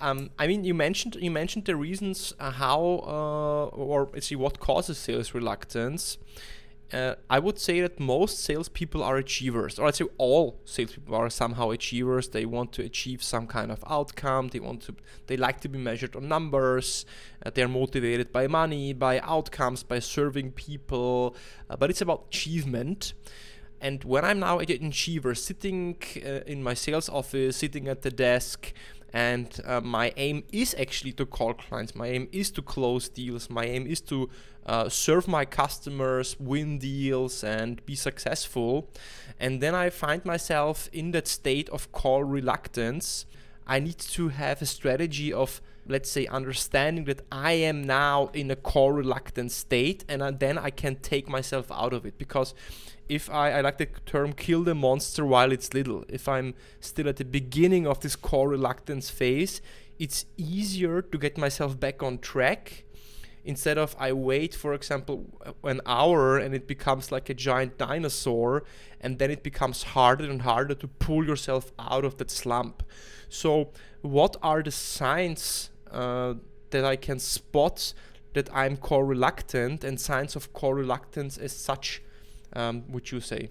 Um, 0.01 0.31
I 0.39 0.47
mean, 0.47 0.63
you 0.65 0.75
mentioned 0.75 1.17
you 1.17 1.31
mentioned 1.31 1.65
the 1.65 1.75
reasons 1.75 2.33
uh, 2.39 2.51
how 2.51 2.81
uh, 3.07 3.77
or 3.77 4.09
see 4.21 4.37
what 4.37 4.61
causes 4.61 4.99
sales 4.99 5.35
reluctance 5.35 6.19
uh, 6.93 7.15
I 7.29 7.39
would 7.41 7.59
say 7.59 7.81
that 7.81 7.99
most 7.99 8.39
salespeople 8.39 9.03
are 9.03 9.17
achievers, 9.17 9.79
or 9.79 9.89
I'd 9.89 9.97
say 9.97 10.07
all 10.19 10.61
salespeople 10.65 11.15
are 11.17 11.29
somehow 11.29 11.71
achievers. 11.71 12.29
They 12.29 12.47
want 12.47 12.73
to 12.75 12.83
achieve 12.83 13.23
some 13.23 13.47
kind 13.47 13.73
of 13.73 13.83
outcome. 13.89 14.49
They 14.49 14.61
want 14.61 14.83
to, 14.83 14.95
they 15.27 15.37
like 15.37 15.61
to 15.63 15.69
be 15.69 15.79
measured 15.79 16.15
on 16.15 16.29
numbers. 16.29 17.05
Uh, 17.45 17.51
they're 17.53 17.69
motivated 17.69 18.33
by 18.33 18.47
money, 18.47 18.93
by 18.93 19.19
outcomes, 19.21 19.83
by 19.83 19.99
serving 19.99 20.53
people. 20.53 21.35
Uh, 21.69 21.77
but 21.77 21.91
it's 21.91 22.01
about 22.01 22.27
achievement. 22.29 23.15
And 23.81 24.05
when 24.05 24.25
I'm 24.25 24.39
now 24.39 24.61
an 24.61 24.87
achiever, 24.87 25.35
sitting 25.35 25.97
uh, 26.25 26.41
in 26.47 26.63
my 26.63 26.75
sales 26.75 27.09
office, 27.09 27.57
sitting 27.57 27.89
at 27.89 28.03
the 28.03 28.11
desk, 28.11 28.73
and 29.13 29.61
uh, 29.65 29.81
my 29.81 30.13
aim 30.17 30.45
is 30.53 30.75
actually 30.79 31.13
to 31.13 31.25
call 31.25 31.55
clients 31.55 31.95
my 31.95 32.09
aim 32.09 32.29
is 32.33 32.51
to 32.51 32.61
close 32.61 33.09
deals 33.09 33.49
my 33.49 33.65
aim 33.65 33.87
is 33.87 34.01
to 34.01 34.29
uh, 34.67 34.89
serve 34.89 35.29
my 35.29 35.45
customers 35.45 36.37
win 36.39 36.79
deals 36.79 37.43
and 37.43 37.85
be 37.87 37.95
successful. 37.95 38.91
And 39.39 39.61
then 39.61 39.75
i 39.75 39.91
find 39.91 40.25
myself 40.25 40.91
in 40.93 41.13
that 41.13 41.29
state 41.29 41.69
of 41.71 41.93
call 41.93 42.25
reluctance. 42.25 43.27
I 43.67 43.81
need 43.81 43.99
to 43.99 44.29
have 44.29 44.61
a 44.61 44.67
strategy 44.67 45.33
of 45.33 45.61
let's 45.89 46.11
say 46.11 46.27
understanding 46.27 47.05
that 47.05 47.21
i 47.31 47.53
am 47.53 47.81
now 47.85 48.29
in 48.35 48.51
a 48.51 48.57
call 48.57 48.91
reluctant 48.91 49.53
state 49.53 50.05
and 50.09 50.21
then 50.41 50.59
i 50.59 50.69
can 50.69 50.97
take 50.97 51.29
myself 51.29 51.71
out 51.71 51.93
of 51.93 52.05
it. 52.05 52.19
Because 52.19 52.55
if 53.09 53.31
I, 53.31 53.53
I 53.53 53.61
like 53.61 53.79
the 53.79 53.87
term 54.05 54.33
kill 54.33 54.65
the 54.65 54.75
monster 54.75 55.25
while 55.25 55.53
it's 55.53 55.73
little, 55.73 56.05
if 56.09 56.29
I'm 56.29 56.55
still 56.81 57.09
at 57.09 57.17
the 57.17 57.25
beginning 57.25 57.87
of 57.87 58.01
this 58.01 58.17
call 58.17 58.49
reluctance 58.49 59.11
phase, 59.11 59.61
it's 59.99 60.27
easier 60.37 61.03
to 61.03 61.19
get 61.19 61.39
myself 61.39 61.79
back 61.79 62.03
on 62.03 62.19
track 62.19 62.85
instead 63.47 63.79
of 63.79 63.97
I 63.99 64.13
wait, 64.13 64.55
for 64.55 64.75
example, 64.75 65.25
an 65.65 65.81
hour 65.87 66.37
and 66.37 66.55
it 66.55 66.67
becomes 66.67 67.11
like 67.11 67.31
a 67.31 67.35
giant 67.35 67.79
dinosaur, 67.79 68.65
and 69.01 69.19
then 69.19 69.31
it 69.31 69.43
becomes 69.43 69.83
harder 69.95 70.25
and 70.25 70.43
harder 70.43 70.75
to 70.75 70.89
pull 70.89 71.25
yourself 71.25 71.73
out 71.79 72.05
of 72.05 72.17
that 72.19 72.31
slump. 72.31 72.83
So, 73.29 73.71
what 74.03 74.37
are 74.43 74.63
the 74.63 74.71
signs 74.71 75.71
uh, 75.91 76.35
that 76.71 76.85
I 76.85 76.97
can 76.97 77.19
spot 77.19 77.95
that 78.35 78.49
I'm 78.53 78.77
call 78.77 79.03
reluctant 79.03 79.85
and 79.85 80.01
signs 80.01 80.37
of 80.37 80.53
call 80.53 80.75
reluctance 80.75 81.39
as 81.39 81.53
such? 81.53 82.03
um, 82.57 82.85
would 82.89 83.11
you 83.11 83.21
say? 83.21 83.51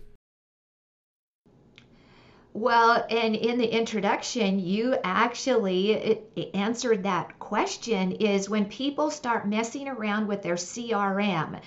Well, 2.57 3.05
and 3.09 3.35
in 3.35 3.57
the 3.57 3.67
introduction, 3.67 4.59
you 4.59 4.95
actually 5.03 6.21
answered 6.53 7.03
that 7.03 7.37
question 7.37 8.13
is 8.13 8.49
when 8.49 8.63
people 8.63 9.11
start 9.11 9.45
messing 9.45 9.89
around 9.89 10.27
with 10.27 10.41
their 10.41 10.55
CRM 10.55 11.59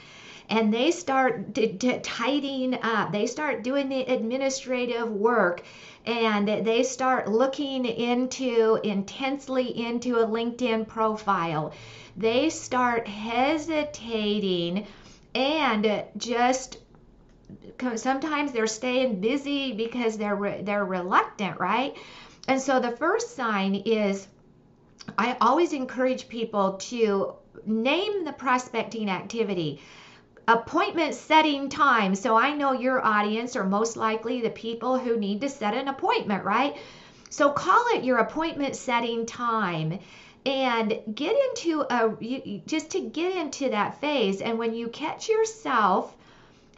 and 0.48 0.72
they 0.72 0.90
start 0.90 1.54
tidying 2.02 2.82
up, 2.82 3.12
they 3.12 3.26
start 3.26 3.62
doing 3.62 3.90
the 3.90 4.00
administrative 4.00 5.10
work, 5.10 5.62
and 6.06 6.48
they 6.48 6.82
start 6.82 7.28
looking 7.28 7.84
into 7.84 8.80
intensely 8.82 9.78
into 9.78 10.16
a 10.16 10.26
LinkedIn 10.26 10.88
profile. 10.88 11.74
They 12.16 12.48
start 12.48 13.06
hesitating 13.06 14.86
and 15.34 16.02
just 16.16 16.78
sometimes 17.96 18.52
they're 18.52 18.66
staying 18.66 19.20
busy 19.20 19.72
because 19.72 20.16
they're 20.16 20.36
re- 20.36 20.62
they're 20.62 20.84
reluctant, 20.84 21.58
right? 21.58 21.96
And 22.46 22.60
so 22.60 22.80
the 22.80 22.90
first 22.90 23.36
sign 23.36 23.74
is 23.74 24.26
I 25.16 25.36
always 25.40 25.72
encourage 25.72 26.28
people 26.28 26.74
to 26.74 27.34
name 27.66 28.24
the 28.24 28.32
prospecting 28.32 29.10
activity. 29.10 29.80
Appointment 30.46 31.14
setting 31.14 31.68
time. 31.68 32.14
So 32.14 32.36
I 32.36 32.54
know 32.54 32.72
your 32.72 33.04
audience 33.04 33.54
are 33.56 33.64
most 33.64 33.96
likely 33.96 34.40
the 34.40 34.50
people 34.50 34.98
who 34.98 35.18
need 35.18 35.42
to 35.42 35.48
set 35.48 35.74
an 35.74 35.88
appointment, 35.88 36.44
right? 36.44 36.76
So 37.30 37.50
call 37.50 37.84
it 37.94 38.04
your 38.04 38.18
appointment 38.18 38.74
setting 38.74 39.26
time 39.26 39.98
and 40.46 40.98
get 41.14 41.36
into 41.50 41.84
a 41.90 42.60
just 42.66 42.90
to 42.92 43.00
get 43.00 43.36
into 43.36 43.68
that 43.70 44.00
phase 44.00 44.40
and 44.40 44.58
when 44.58 44.72
you 44.72 44.88
catch 44.88 45.28
yourself 45.28 46.16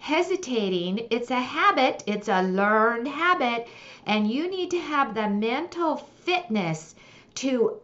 hesitating. 0.01 1.07
It's 1.11 1.31
a 1.31 1.41
habit, 1.41 2.03
it's 2.07 2.29
a 2.29 2.43
learned 2.43 3.07
habit, 3.07 3.69
and 4.07 4.29
you 4.29 4.51
need 4.51 4.73
to 4.73 4.81
have 4.81 5.15
the 5.15 5.29
mental 5.29 5.97
fitness 5.97 6.97
to 7.37 7.79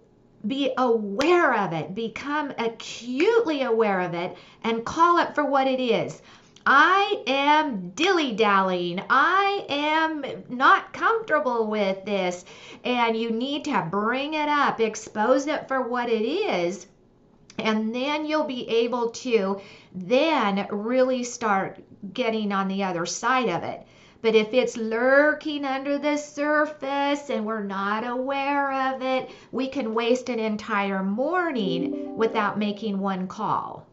be 0.47 0.73
aware 0.77 1.55
of 1.55 1.73
it, 1.73 1.95
become 1.95 2.53
acutely 2.59 3.63
aware 3.63 4.01
of 4.01 4.15
it, 4.15 4.37
and 4.65 4.85
call 4.85 5.19
it 5.19 5.35
for 5.35 5.45
what 5.45 5.67
it 5.67 5.81
is. 5.81 6.21
I 6.69 7.23
am 7.29 7.91
dilly 7.91 8.33
dallying. 8.33 9.01
I 9.09 9.65
am 9.69 10.25
not 10.49 10.93
comfortable 10.93 11.69
with 11.69 12.05
this. 12.05 12.45
And 12.83 13.17
you 13.17 13.31
need 13.31 13.67
to 13.67 13.87
bring 13.89 14.35
it 14.35 14.49
up, 14.49 14.81
expose 14.81 15.47
it 15.47 15.69
for 15.69 15.83
what 15.83 16.09
it 16.09 16.25
is. 16.25 16.87
And 17.59 17.95
then 17.95 18.27
you'll 18.27 18.45
be 18.45 18.69
able 18.69 19.11
to 19.11 19.61
then 19.95 20.67
really 20.71 21.23
start 21.23 21.79
getting 22.13 22.53
on 22.53 22.69
the 22.69 22.83
other 22.83 23.07
side 23.07 23.49
of 23.49 23.63
it. 23.63 23.87
But 24.23 24.35
if 24.35 24.53
it's 24.53 24.77
lurking 24.77 25.65
under 25.65 25.99
the 25.99 26.17
surface 26.17 27.31
and 27.31 27.45
we're 27.45 27.63
not 27.63 28.07
aware 28.07 28.95
of 28.95 29.03
it, 29.03 29.31
we 29.53 29.69
can 29.69 29.95
waste 29.95 30.29
an 30.29 30.39
entire 30.39 31.03
morning 31.03 32.17
without 32.17 32.59
making 32.59 32.99
one 32.99 33.29
call. 33.29 33.87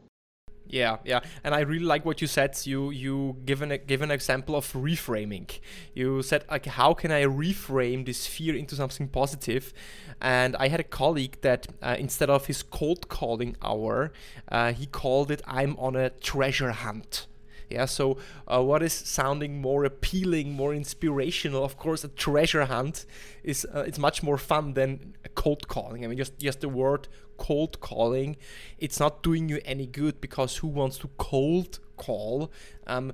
Yeah, 0.66 0.98
yeah, 1.06 1.20
and 1.44 1.54
I 1.54 1.60
really 1.60 1.86
like 1.86 2.04
what 2.04 2.20
you 2.20 2.26
said. 2.26 2.58
You 2.66 2.90
you 2.90 3.38
give 3.46 3.62
an 3.62 3.78
give 3.86 4.02
an 4.02 4.10
example 4.10 4.56
of 4.56 4.74
reframing. 4.74 5.60
You 5.94 6.24
said 6.24 6.46
like, 6.50 6.66
how 6.66 6.96
can 6.96 7.12
I 7.12 7.26
reframe 7.26 8.06
this 8.06 8.26
fear 8.26 8.56
into 8.56 8.76
something 8.76 9.10
positive? 9.10 9.72
And 10.20 10.56
I 10.56 10.70
had 10.70 10.80
a 10.80 10.84
colleague 10.84 11.38
that 11.42 11.68
uh, 11.84 11.96
instead 12.00 12.32
of 12.32 12.48
his 12.48 12.64
cold 12.64 13.08
calling 13.08 13.56
hour, 13.62 14.14
uh, 14.50 14.74
he 14.74 14.88
called 14.88 15.30
it 15.30 15.44
"I'm 15.46 15.76
on 15.78 15.96
a 15.96 16.10
treasure 16.10 16.72
hunt." 16.72 17.28
Yeah, 17.74 17.86
so 17.86 18.18
uh, 18.48 18.62
what 18.62 18.84
is 18.84 18.94
sounding 18.94 19.60
more 19.60 19.84
appealing, 19.84 20.53
more 20.53 20.74
inspirational? 20.74 21.63
Of 21.63 21.77
course, 21.77 22.03
a 22.03 22.08
treasure 22.08 22.65
hunt 22.65 23.06
is 23.44 23.65
uh, 23.74 23.84
it's 23.88 24.00
much 24.00 24.24
more 24.24 24.38
fun 24.38 24.74
than 24.74 25.15
cold 25.36 25.68
calling. 25.68 26.03
I 26.03 26.08
mean, 26.08 26.18
just 26.18 26.38
just 26.38 26.62
the 26.62 26.70
word 26.70 27.08
cold 27.38 27.80
calling, 27.80 28.38
it's 28.77 29.00
not 29.00 29.24
doing 29.24 29.50
you 29.50 29.60
any 29.65 29.88
good 29.88 30.22
because 30.22 30.58
who 30.58 30.68
wants 30.68 30.98
to 31.00 31.10
cold 31.18 31.80
call? 31.98 32.51
Um, 32.88 33.13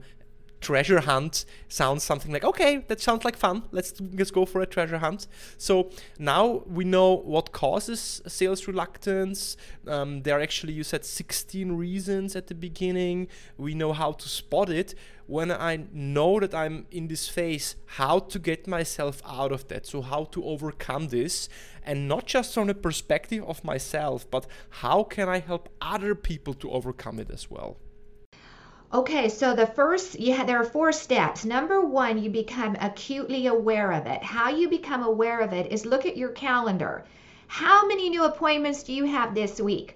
treasure 0.61 1.01
hunt 1.01 1.45
sounds 1.67 2.03
something 2.03 2.31
like 2.31 2.43
okay 2.43 2.83
that 2.87 2.99
sounds 2.99 3.23
like 3.23 3.37
fun. 3.37 3.63
Let's 3.71 3.93
let's 3.99 4.31
go 4.31 4.45
for 4.45 4.61
a 4.61 4.65
treasure 4.65 4.97
hunt. 4.97 5.27
So 5.57 5.89
now 6.17 6.63
we 6.65 6.83
know 6.83 7.15
what 7.15 7.51
causes 7.51 8.21
sales 8.27 8.67
reluctance. 8.67 9.57
Um, 9.87 10.23
there 10.23 10.37
are 10.37 10.41
actually 10.41 10.73
you 10.73 10.83
said 10.83 11.05
16 11.05 11.71
reasons 11.71 12.35
at 12.35 12.47
the 12.47 12.55
beginning. 12.55 13.27
We 13.57 13.73
know 13.73 13.93
how 13.93 14.11
to 14.13 14.29
spot 14.29 14.69
it. 14.69 14.95
When 15.27 15.51
i 15.51 15.85
know 15.93 16.39
that 16.39 16.55
i'm 16.55 16.87
in 16.89 17.07
this 17.07 17.29
phase 17.29 17.75
how 17.85 18.17
to 18.17 18.39
get 18.39 18.65
myself 18.65 19.21
out 19.23 19.51
of 19.51 19.67
that 19.67 19.85
so 19.85 20.01
how 20.01 20.23
to 20.31 20.43
overcome 20.43 21.09
this 21.09 21.47
and 21.83 22.07
not 22.07 22.25
just 22.25 22.55
from 22.55 22.65
the 22.65 22.73
perspective 22.73 23.43
of 23.43 23.63
myself 23.63 24.25
but 24.31 24.47
how 24.81 25.03
can 25.03 25.29
i 25.29 25.37
help 25.37 25.69
other 25.81 26.15
people 26.15 26.55
to 26.55 26.71
overcome 26.71 27.19
it 27.19 27.29
as 27.29 27.47
well 27.47 27.77
Okay, 28.91 29.29
so 29.29 29.53
the 29.53 29.67
first, 29.67 30.19
you 30.19 30.33
yeah, 30.33 30.43
there 30.43 30.59
are 30.59 30.63
four 30.63 30.91
steps. 30.91 31.45
Number 31.45 31.79
one, 31.79 32.17
you 32.17 32.31
become 32.31 32.75
acutely 32.79 33.45
aware 33.45 33.91
of 33.91 34.07
it. 34.07 34.23
How 34.23 34.49
you 34.49 34.67
become 34.67 35.03
aware 35.03 35.41
of 35.41 35.53
it 35.53 35.71
is 35.71 35.85
look 35.85 36.07
at 36.07 36.17
your 36.17 36.29
calendar. 36.29 37.05
How 37.45 37.85
many 37.85 38.09
new 38.09 38.23
appointments 38.23 38.81
do 38.81 38.93
you 38.93 39.05
have 39.05 39.35
this 39.35 39.61
week? 39.61 39.95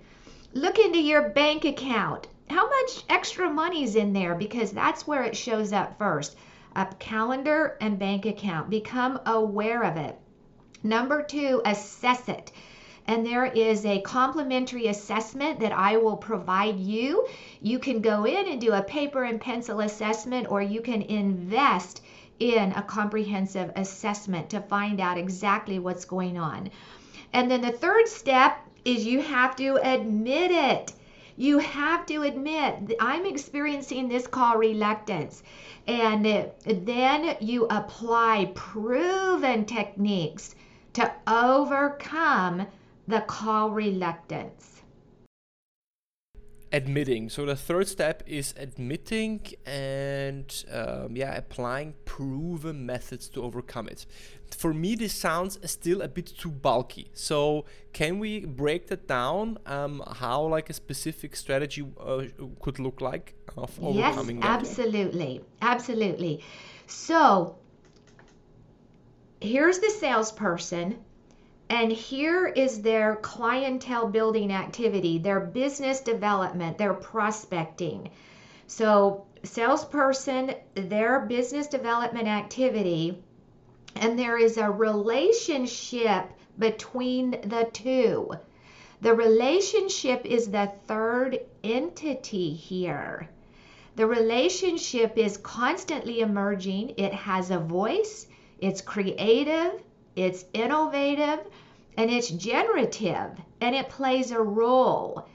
Look 0.54 0.78
into 0.78 1.00
your 1.00 1.30
bank 1.30 1.66
account. 1.66 2.28
How 2.52 2.70
much 2.70 3.04
extra 3.10 3.50
money's 3.50 3.96
in 3.96 4.14
there? 4.14 4.36
Because 4.36 4.72
that's 4.72 5.08
where 5.08 5.24
it 5.24 5.36
shows 5.36 5.74
up 5.74 5.98
first. 5.98 6.38
A 6.76 6.86
calendar 7.00 7.78
and 7.82 7.98
bank 7.98 8.28
account. 8.28 8.70
Become 8.70 9.20
aware 9.26 9.82
of 9.82 9.98
it. 9.98 10.20
Number 10.84 11.24
two, 11.24 11.64
assess 11.66 12.30
it 12.30 12.52
and 13.06 13.26
there 13.26 13.46
is 13.46 13.86
a 13.86 14.02
complimentary 14.02 14.88
assessment 14.88 15.60
that 15.60 15.72
I 15.72 15.98
will 15.98 16.18
provide 16.18 16.80
you. 16.80 17.28
You 17.62 17.80
can 17.80 18.02
go 18.02 18.26
in 18.26 18.48
and 18.48 18.62
do 18.62 18.74
a 18.74 18.82
paper 18.82 19.24
and 19.24 19.42
pencil 19.42 19.82
assessment, 19.82 20.50
or 20.50 20.62
you 20.62 20.82
can 20.82 21.02
invest 21.02 22.02
in 22.40 22.72
a 22.72 22.82
comprehensive 22.82 23.72
assessment 23.76 24.50
to 24.50 24.62
find 24.62 25.00
out 25.00 25.18
exactly 25.18 25.80
what's 25.80 26.06
going 26.06 26.38
on. 26.38 26.72
And 27.34 27.50
then 27.50 27.62
the 27.62 27.72
third 27.72 28.08
step 28.08 28.58
is 28.86 29.06
you 29.06 29.22
have 29.22 29.56
to 29.58 29.76
admit 29.76 30.52
it. 30.52 30.94
You 31.36 31.58
have 31.60 32.06
to 32.08 32.22
admit, 32.22 32.96
I'm 33.00 33.26
experiencing 33.26 34.08
this 34.08 34.28
call 34.28 34.58
reluctance. 34.58 35.42
And 35.88 36.26
then 36.66 37.36
you 37.40 37.66
apply 37.70 38.52
proven 38.54 39.66
techniques 39.66 40.56
to 40.94 41.12
overcome 41.28 42.68
the 43.08 43.22
call 43.22 43.72
reluctance. 43.72 44.82
Admitting. 46.72 47.30
So 47.30 47.46
the 47.46 47.56
third 47.56 47.88
step 47.88 48.24
is 48.26 48.56
admitting 48.58 49.42
and 49.64 50.66
um, 50.72 51.16
yeah, 51.16 51.36
applying 51.36 51.94
proven 52.06 52.84
methods 52.84 53.30
to 53.30 53.44
overcome 53.44 53.88
it. 53.88 54.08
For 54.50 54.74
me, 54.74 54.96
this 54.96 55.14
sounds 55.14 55.60
still 55.70 56.02
a 56.02 56.08
bit 56.08 56.36
too 56.36 56.50
bulky. 56.50 57.12
So 57.14 57.66
can 57.92 58.18
we 58.18 58.46
break 58.46 58.88
that 58.88 59.08
down? 59.08 59.60
Um, 59.68 60.02
how 60.16 60.48
like 60.48 60.72
a 60.72 60.74
specific 60.74 61.36
strategy 61.36 61.86
uh, 62.00 62.24
could 62.60 62.80
look 62.80 63.02
like 63.02 63.36
of 63.56 63.78
overcoming 63.80 64.38
yes, 64.38 64.46
absolutely, 64.46 65.42
absolutely. 65.62 66.44
So 66.88 67.58
here's 69.42 69.78
the 69.78 69.92
salesperson 69.92 71.04
and 71.74 71.92
here 71.92 72.46
is 72.46 72.84
their 72.84 73.16
clientele 73.16 74.08
building 74.08 74.54
activity, 74.54 75.18
their 75.18 75.40
business 75.40 76.02
development, 76.02 76.78
their 76.78 76.94
prospecting. 76.94 78.12
So, 78.68 79.26
salesperson, 79.42 80.54
their 80.76 81.22
business 81.22 81.66
development 81.66 82.28
activity, 82.28 83.24
and 83.96 84.20
there 84.20 84.38
is 84.38 84.58
a 84.58 84.70
relationship 84.70 86.30
between 86.60 87.32
the 87.32 87.68
two. 87.74 88.30
The 89.02 89.16
relationship 89.16 90.28
is 90.28 90.52
the 90.52 90.72
third 90.86 91.40
entity 91.64 92.54
here. 92.54 93.28
The 93.96 94.06
relationship 94.06 95.18
is 95.18 95.38
constantly 95.38 96.20
emerging. 96.20 96.94
It 96.98 97.14
has 97.14 97.50
a 97.50 97.58
voice, 97.58 98.28
it's 98.60 98.82
creative, 98.82 99.82
it's 100.16 100.46
innovative, 100.54 101.40
and 101.98 102.10
it's 102.10 102.30
generative 102.30 103.32
and 103.62 103.76
it 103.76 103.90
plays 103.90 104.32
a 104.32 104.42
role. 104.42 105.28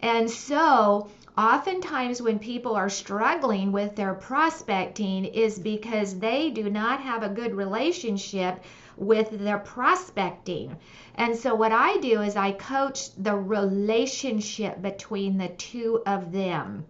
And 0.00 0.30
so, 0.30 1.08
oftentimes 1.36 2.22
when 2.22 2.38
people 2.38 2.74
are 2.74 2.88
struggling 2.88 3.72
with 3.72 3.96
their 3.96 4.14
prospecting 4.14 5.24
is 5.24 5.58
because 5.58 6.18
they 6.18 6.50
do 6.50 6.70
not 6.70 7.00
have 7.00 7.22
a 7.22 7.28
good 7.28 7.54
relationship 7.54 8.62
with 8.96 9.30
their 9.30 9.58
prospecting. 9.58 10.76
And 11.14 11.36
so 11.36 11.54
what 11.54 11.72
I 11.72 11.96
do 11.98 12.22
is 12.22 12.36
I 12.36 12.52
coach 12.52 13.14
the 13.16 13.36
relationship 13.36 14.82
between 14.82 15.38
the 15.38 15.48
two 15.48 16.02
of 16.06 16.32
them. 16.32 16.86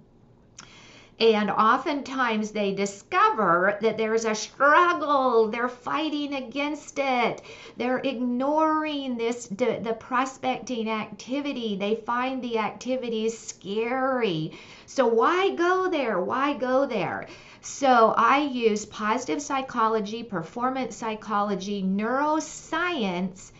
And 1.20 1.50
oftentimes 1.50 2.52
they 2.52 2.72
discover 2.72 3.76
that 3.80 3.98
there's 3.98 4.24
a 4.24 4.36
struggle. 4.36 5.48
They're 5.48 5.68
fighting 5.68 6.34
against 6.34 6.96
it. 7.00 7.42
They're 7.76 7.98
ignoring 7.98 9.16
this 9.16 9.48
the, 9.48 9.96
prospecting 9.98 10.88
activity. 10.88 11.74
They 11.74 11.96
find 11.96 12.40
the 12.40 12.58
activity 12.58 13.28
scary. 13.30 14.52
So 14.86 15.08
why 15.08 15.56
go 15.56 15.90
there? 15.90 16.20
Why 16.20 16.52
go 16.52 16.86
there? 16.86 17.26
So 17.62 18.14
I 18.16 18.42
use 18.42 18.86
positive 18.86 19.42
psychology, 19.42 20.22
performance 20.22 20.94
psychology, 20.94 21.82
neuroscience, 21.82 23.50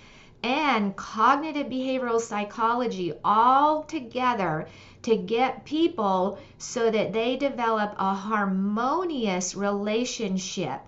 and 0.45 0.95
cognitive 0.95 1.67
behavioral 1.67 2.21
psychology 2.21 3.13
all 3.25 3.83
together 3.83 4.69
to 5.09 5.17
get 5.17 5.65
people 5.65 6.39
so 6.59 6.91
that 6.91 7.15
they 7.15 7.35
develop 7.37 7.95
a 7.99 8.13
harmonious 8.13 9.55
relationship 9.55 10.83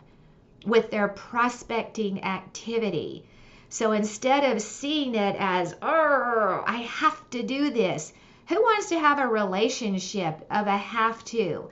with 0.66 0.90
their 0.90 1.08
prospecting 1.08 2.22
activity. 2.22 3.24
So 3.70 3.92
instead 3.92 4.44
of 4.44 4.60
seeing 4.60 5.14
it 5.14 5.36
as, 5.38 5.74
oh, 5.80 6.62
I 6.66 6.82
have 6.82 7.30
to 7.30 7.42
do 7.42 7.70
this, 7.70 8.12
who 8.48 8.56
wants 8.56 8.90
to 8.90 8.98
have 8.98 9.18
a 9.18 9.26
relationship 9.26 10.46
of 10.50 10.66
a 10.66 10.76
have 10.76 11.24
to? 11.26 11.70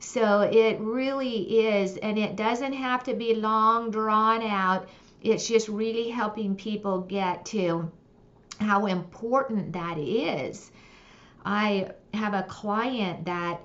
So 0.00 0.42
it 0.42 0.80
really 0.80 1.66
is, 1.66 1.96
and 1.96 2.18
it 2.18 2.36
doesn't 2.36 2.74
have 2.74 3.04
to 3.04 3.14
be 3.14 3.34
long 3.34 3.90
drawn 3.90 4.42
out. 4.42 4.86
It's 5.22 5.48
just 5.48 5.68
really 5.68 6.10
helping 6.10 6.56
people 6.56 7.00
get 7.00 7.46
to 7.46 7.90
how 8.58 8.84
important 8.84 9.72
that 9.72 9.96
is 9.96 10.70
I 11.44 11.92
have 12.14 12.34
a 12.34 12.42
client 12.42 13.26
that 13.26 13.60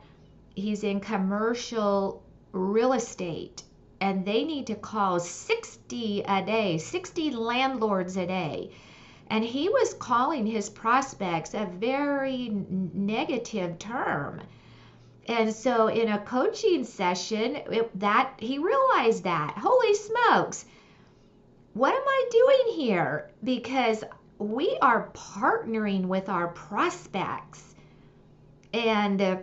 he's 0.56 0.84
in 0.84 1.00
commercial 1.00 2.24
real 2.52 2.94
estate 2.94 3.64
and 4.00 4.26
they 4.26 4.44
need 4.44 4.68
to 4.68 4.76
call 4.76 5.20
60 5.20 6.24
a 6.28 6.46
day, 6.46 6.78
60 6.78 7.32
landlords 7.32 8.18
a 8.18 8.28
day. 8.28 8.72
And 9.30 9.44
he 9.44 9.70
was 9.70 9.94
calling 9.96 10.46
his 10.46 10.70
prospects 10.70 11.54
a 11.54 11.66
very 11.66 12.50
negative 12.50 13.80
term. 13.80 14.42
And 15.28 15.52
so 15.52 15.88
in 15.88 16.10
a 16.10 16.20
coaching 16.20 16.84
session, 16.84 17.56
it, 17.56 18.00
that 18.00 18.34
he 18.38 18.60
realized 18.60 19.24
that, 19.24 19.56
holy 19.58 19.96
smokes, 19.96 20.66
what 21.74 21.94
am 21.94 22.04
I 22.08 22.30
doing 22.32 22.76
here? 22.76 23.32
Because 23.44 24.04
we 24.38 24.78
are 24.82 25.10
partnering 25.14 26.06
with 26.06 26.30
our 26.30 26.48
prospects. 26.48 27.76
And 28.74 29.22
uh, 29.22 29.38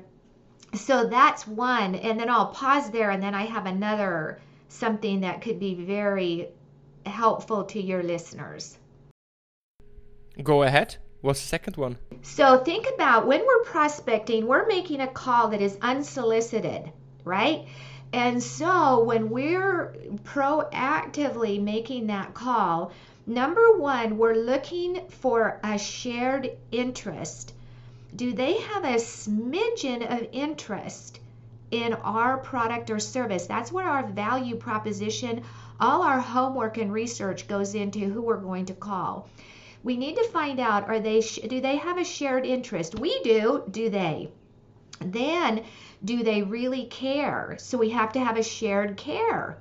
so 0.74 1.07
that's 1.07 1.46
one. 1.46 1.94
And 1.94 2.18
then 2.18 2.28
I'll 2.28 2.48
pause 2.48 2.90
there 2.90 3.11
and 3.11 3.22
then 3.22 3.35
I 3.35 3.46
have 3.46 3.66
another 3.66 4.40
something 4.68 5.20
that 5.20 5.42
could 5.42 5.59
be 5.59 5.74
very 5.74 6.48
helpful 7.05 7.64
to 7.64 7.81
your 7.81 8.02
listeners. 8.02 8.76
Go 10.42 10.62
ahead. 10.62 10.96
What's 11.20 11.40
the 11.40 11.46
second 11.46 11.76
one? 11.76 11.98
So 12.22 12.59
think 12.59 12.87
about 12.94 13.26
when 13.26 13.46
we're 13.46 13.64
prospecting, 13.64 14.46
we're 14.46 14.66
making 14.66 15.00
a 15.00 15.07
call 15.07 15.48
that 15.48 15.61
is 15.61 15.76
unsolicited, 15.81 16.90
right? 17.24 17.66
And 18.12 18.42
so 18.42 19.05
when 19.05 19.31
we're 19.31 19.94
proactively 20.24 21.62
making 21.62 22.09
that 22.09 22.35
call, 22.35 22.92
Number 23.26 23.78
one, 23.78 24.18
we're 24.18 24.35
looking 24.35 25.08
for 25.08 25.61
a 25.62 25.78
shared 25.78 26.50
interest. 26.72 27.54
Do 28.16 28.32
they 28.32 28.54
have 28.58 28.82
a 28.82 28.96
smidgen 28.96 30.02
of 30.02 30.26
interest 30.32 31.20
in 31.70 31.92
our 31.94 32.38
product 32.38 32.90
or 32.90 32.98
service? 32.98 33.46
That's 33.46 33.70
where 33.70 33.88
our 33.88 34.06
value 34.08 34.56
proposition, 34.56 35.44
all 35.78 36.02
our 36.02 36.18
homework 36.18 36.78
and 36.78 36.92
research 36.92 37.46
goes 37.46 37.76
into 37.76 38.00
who 38.00 38.22
we're 38.22 38.38
going 38.38 38.66
to 38.66 38.74
call. 38.74 39.28
We 39.85 39.96
need 39.96 40.16
to 40.16 40.24
find 40.24 40.58
out 40.58 40.88
are 40.88 40.98
they 40.98 41.20
do 41.20 41.61
they 41.61 41.76
have 41.76 41.98
a 41.98 42.04
shared 42.04 42.44
interest? 42.44 42.98
We 42.98 43.22
do, 43.22 43.62
do 43.70 43.88
they? 43.88 44.30
Then 45.00 45.62
do 46.04 46.24
they 46.24 46.42
really 46.42 46.87
care? 46.87 47.56
So 47.58 47.78
we 47.78 47.90
have 47.90 48.12
to 48.14 48.20
have 48.20 48.37
a 48.37 48.42
shared 48.42 48.96
care. 48.96 49.58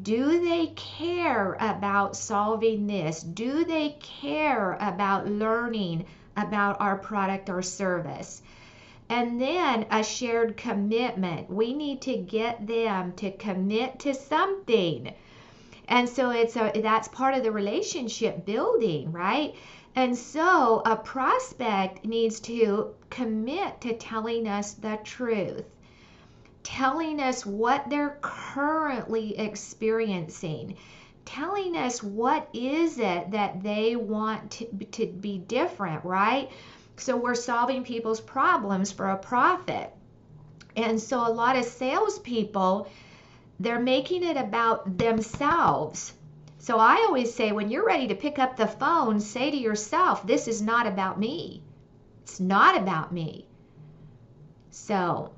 Do 0.00 0.40
they 0.40 0.68
care 0.68 1.56
about 1.60 2.16
solving 2.16 2.86
this? 2.86 3.22
Do 3.22 3.64
they 3.64 3.96
care 4.00 4.78
about 4.80 5.28
learning 5.28 6.06
about 6.36 6.80
our 6.80 6.96
product 6.96 7.50
or 7.50 7.60
service? 7.60 8.42
And 9.08 9.38
then 9.38 9.86
a 9.90 10.02
shared 10.02 10.56
commitment. 10.56 11.50
We 11.50 11.74
need 11.74 12.00
to 12.02 12.16
get 12.16 12.66
them 12.66 13.12
to 13.16 13.30
commit 13.32 13.98
to 14.00 14.14
something. 14.14 15.12
And 15.88 16.08
so 16.08 16.30
it's 16.30 16.56
a 16.56 16.72
that's 16.80 17.08
part 17.08 17.34
of 17.34 17.42
the 17.42 17.52
relationship 17.52 18.46
building, 18.46 19.12
right? 19.12 19.54
And 19.94 20.16
so 20.16 20.80
a 20.86 20.96
prospect 20.96 22.06
needs 22.06 22.40
to 22.40 22.94
commit 23.10 23.82
to 23.82 23.94
telling 23.98 24.48
us 24.48 24.72
the 24.72 24.98
truth, 25.04 25.66
telling 26.62 27.20
us 27.20 27.44
what 27.44 27.88
they're 27.88 28.18
currently 28.20 29.38
experiencing, 29.38 30.76
telling 31.24 31.76
us 31.76 32.02
what 32.02 32.48
is 32.52 32.98
it 32.98 33.30
that 33.30 33.62
they 33.62 33.96
want 33.96 34.50
to, 34.50 34.66
to 34.92 35.06
be 35.06 35.38
different, 35.38 36.04
right? 36.04 36.50
So 36.96 37.16
we're 37.16 37.34
solving 37.34 37.84
people's 37.84 38.20
problems 38.20 38.92
for 38.92 39.10
a 39.10 39.16
profit. 39.16 39.92
And 40.76 41.00
so 41.00 41.26
a 41.26 41.32
lot 41.32 41.56
of 41.56 41.64
salespeople, 41.64 42.88
they're 43.60 43.80
making 43.80 44.24
it 44.24 44.36
about 44.36 44.98
themselves 44.98 46.14
so 46.62 46.78
I 46.78 47.04
always 47.08 47.34
say 47.34 47.50
when 47.50 47.70
you're 47.70 47.84
ready 47.84 48.06
to 48.06 48.14
pick 48.14 48.38
up 48.38 48.56
the 48.56 48.68
phone, 48.68 49.18
say 49.18 49.50
to 49.50 49.56
yourself, 49.56 50.24
this 50.24 50.46
is 50.46 50.62
not 50.62 50.86
about 50.86 51.18
me. 51.18 51.60
It's 52.22 52.38
not 52.38 52.80
about 52.80 53.12
me. 53.12 53.48
So, 54.70 55.32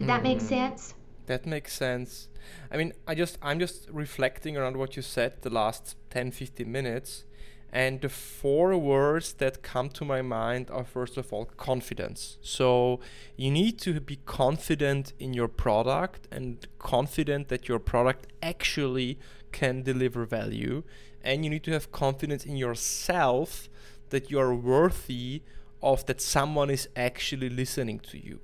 did 0.00 0.08
that 0.08 0.22
make 0.22 0.38
mm-hmm. 0.38 0.46
sense? 0.46 0.94
That 1.26 1.44
makes 1.44 1.74
sense. 1.74 2.28
I 2.72 2.78
mean, 2.78 2.94
I 3.06 3.14
just 3.14 3.36
I'm 3.42 3.60
just 3.60 3.86
reflecting 3.92 4.56
around 4.56 4.78
what 4.78 4.96
you 4.96 5.02
said 5.02 5.42
the 5.42 5.50
last 5.50 5.94
10 6.08 6.30
15 6.30 6.72
minutes 6.72 7.24
and 7.72 8.00
the 8.00 8.08
four 8.08 8.76
words 8.78 9.34
that 9.34 9.62
come 9.62 9.90
to 9.90 10.04
my 10.04 10.22
mind 10.22 10.70
are 10.70 10.84
first 10.84 11.18
of 11.18 11.32
all 11.34 11.44
confidence. 11.44 12.38
So 12.40 12.98
you 13.36 13.50
need 13.50 13.78
to 13.80 14.00
be 14.00 14.18
confident 14.24 15.12
in 15.20 15.34
your 15.34 15.48
product 15.48 16.26
and 16.32 16.66
confident 16.78 17.48
that 17.48 17.68
your 17.68 17.78
product 17.78 18.26
actually 18.42 19.18
can 19.52 19.82
deliver 19.82 20.24
value. 20.24 20.82
And 21.22 21.44
you 21.44 21.50
need 21.50 21.62
to 21.64 21.72
have 21.72 21.92
confidence 21.92 22.46
in 22.46 22.56
yourself 22.56 23.68
that 24.08 24.30
you 24.30 24.40
are 24.40 24.54
worthy 24.54 25.42
of 25.82 26.06
that 26.06 26.20
someone 26.22 26.70
is 26.70 26.88
actually 26.96 27.50
listening 27.50 28.00
to 28.00 28.18
you 28.18 28.40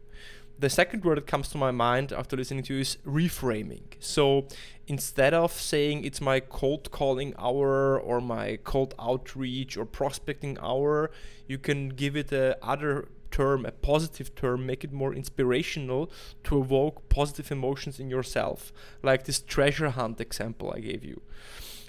the 0.58 0.70
second 0.70 1.04
word 1.04 1.18
that 1.18 1.26
comes 1.26 1.48
to 1.48 1.58
my 1.58 1.70
mind 1.70 2.12
after 2.12 2.36
listening 2.36 2.62
to 2.64 2.74
you 2.74 2.80
is 2.80 2.96
reframing. 3.06 3.82
So 4.00 4.48
instead 4.86 5.34
of 5.34 5.52
saying 5.52 6.04
it's 6.04 6.20
my 6.20 6.40
cold 6.40 6.90
calling 6.90 7.34
hour 7.38 7.98
or 7.98 8.20
my 8.20 8.58
cold 8.64 8.94
outreach 8.98 9.76
or 9.76 9.84
prospecting 9.84 10.56
hour, 10.60 11.10
you 11.46 11.58
can 11.58 11.90
give 11.90 12.16
it 12.16 12.32
a 12.32 12.56
other 12.62 13.08
term, 13.30 13.66
a 13.66 13.72
positive 13.72 14.34
term, 14.34 14.64
make 14.64 14.82
it 14.82 14.92
more 14.92 15.12
inspirational 15.12 16.10
to 16.44 16.58
evoke 16.58 17.08
positive 17.10 17.52
emotions 17.52 18.00
in 18.00 18.08
yourself, 18.08 18.72
like 19.02 19.24
this 19.24 19.40
treasure 19.40 19.90
hunt 19.90 20.20
example 20.20 20.72
I 20.74 20.80
gave 20.80 21.04
you. 21.04 21.20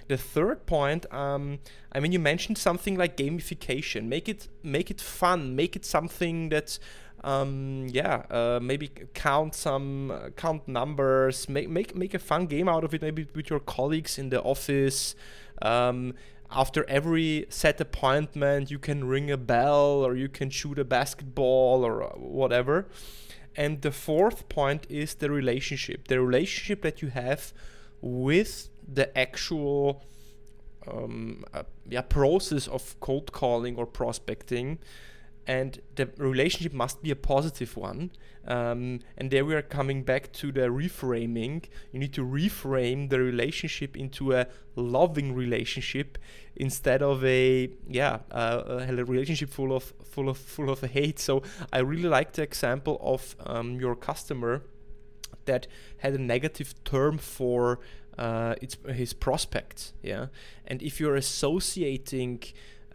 The 0.08 0.18
third 0.18 0.66
point, 0.66 1.06
um, 1.14 1.60
I 1.92 2.00
mean, 2.00 2.12
you 2.12 2.20
mentioned 2.20 2.58
something 2.58 2.98
like 2.98 3.18
gamification. 3.18 4.08
Make 4.08 4.30
it 4.30 4.48
make 4.64 4.90
it 4.90 5.02
fun. 5.02 5.56
Make 5.56 5.76
it 5.76 5.84
something 5.84 6.50
that 6.50 6.80
um, 7.24 7.88
yeah, 7.90 8.24
uh, 8.30 8.60
maybe 8.62 8.92
count 9.14 9.56
some 9.56 10.12
uh, 10.12 10.30
count 10.36 10.68
numbers, 10.68 11.50
make 11.50 11.70
make 11.70 11.96
make 11.96 12.14
a 12.14 12.20
fun 12.20 12.46
game 12.46 12.70
out 12.70 12.84
of 12.84 12.94
it, 12.94 13.02
maybe 13.02 13.28
with 13.34 13.50
your 13.50 13.60
colleagues 13.60 14.18
in 14.18 14.30
the 14.30 14.42
office. 14.42 15.16
Um, 15.62 16.14
after 16.50 16.88
every 16.90 17.46
set 17.50 17.82
appointment, 17.82 18.72
you 18.72 18.80
can 18.80 19.06
ring 19.06 19.30
a 19.30 19.38
bell 19.38 20.06
or 20.06 20.16
you 20.16 20.30
can 20.30 20.50
shoot 20.50 20.80
a 20.80 20.86
basketball 20.86 21.84
or 21.84 22.04
uh, 22.04 22.10
whatever. 22.18 22.88
And 23.56 23.82
the 23.82 23.92
fourth 23.92 24.48
point 24.48 24.86
is 24.88 25.16
the 25.16 25.32
relationship, 25.32 26.08
the 26.08 26.22
relationship 26.22 26.84
that 26.84 27.02
you 27.02 27.10
have 27.10 27.54
with 28.02 28.70
the 28.88 29.18
actual 29.18 30.06
um, 30.90 31.44
uh, 31.54 31.64
yeah, 31.90 32.02
process 32.02 32.68
of 32.68 32.98
cold 33.00 33.32
calling 33.32 33.76
or 33.76 33.86
prospecting 33.86 34.78
and 35.48 35.80
the 35.96 36.10
relationship 36.18 36.74
must 36.74 37.02
be 37.02 37.10
a 37.10 37.16
positive 37.16 37.78
one. 37.78 38.12
Um, 38.46 39.00
and 39.18 39.32
there 39.32 39.46
we 39.46 39.56
are 39.56 39.62
coming 39.62 40.04
back 40.04 40.32
to 40.34 40.52
the 40.52 40.68
reframing. 40.68 41.66
You 41.92 42.00
need 42.00 42.14
to 42.14 42.22
reframe 42.22 43.10
the 43.10 43.20
relationship 43.20 43.96
into 43.96 44.34
a 44.34 44.48
loving 44.76 45.34
relationship 45.34 46.18
instead 46.56 47.02
of 47.02 47.24
a 47.24 47.70
yeah 47.88 48.20
uh, 48.32 48.86
a 48.88 49.06
relationship 49.06 49.50
full 49.50 49.76
of 49.76 49.94
full 50.04 50.30
of 50.30 50.38
full 50.38 50.70
of 50.70 50.82
hate. 50.82 51.20
So 51.20 51.44
I 51.72 51.80
really 51.80 52.10
like 52.10 52.34
the 52.34 52.44
example 52.44 53.00
of 53.02 53.36
um, 53.46 53.80
your 53.80 53.96
customer 53.96 54.64
that 55.46 55.68
had 55.98 56.14
a 56.14 56.18
negative 56.18 56.74
term 56.84 57.18
for 57.18 57.80
uh, 58.18 58.56
its 58.62 58.78
his 58.90 59.14
prospects. 59.14 59.94
Yeah, 60.02 60.28
and 60.66 60.82
if 60.82 61.00
you're 61.00 61.16
associating 61.16 62.44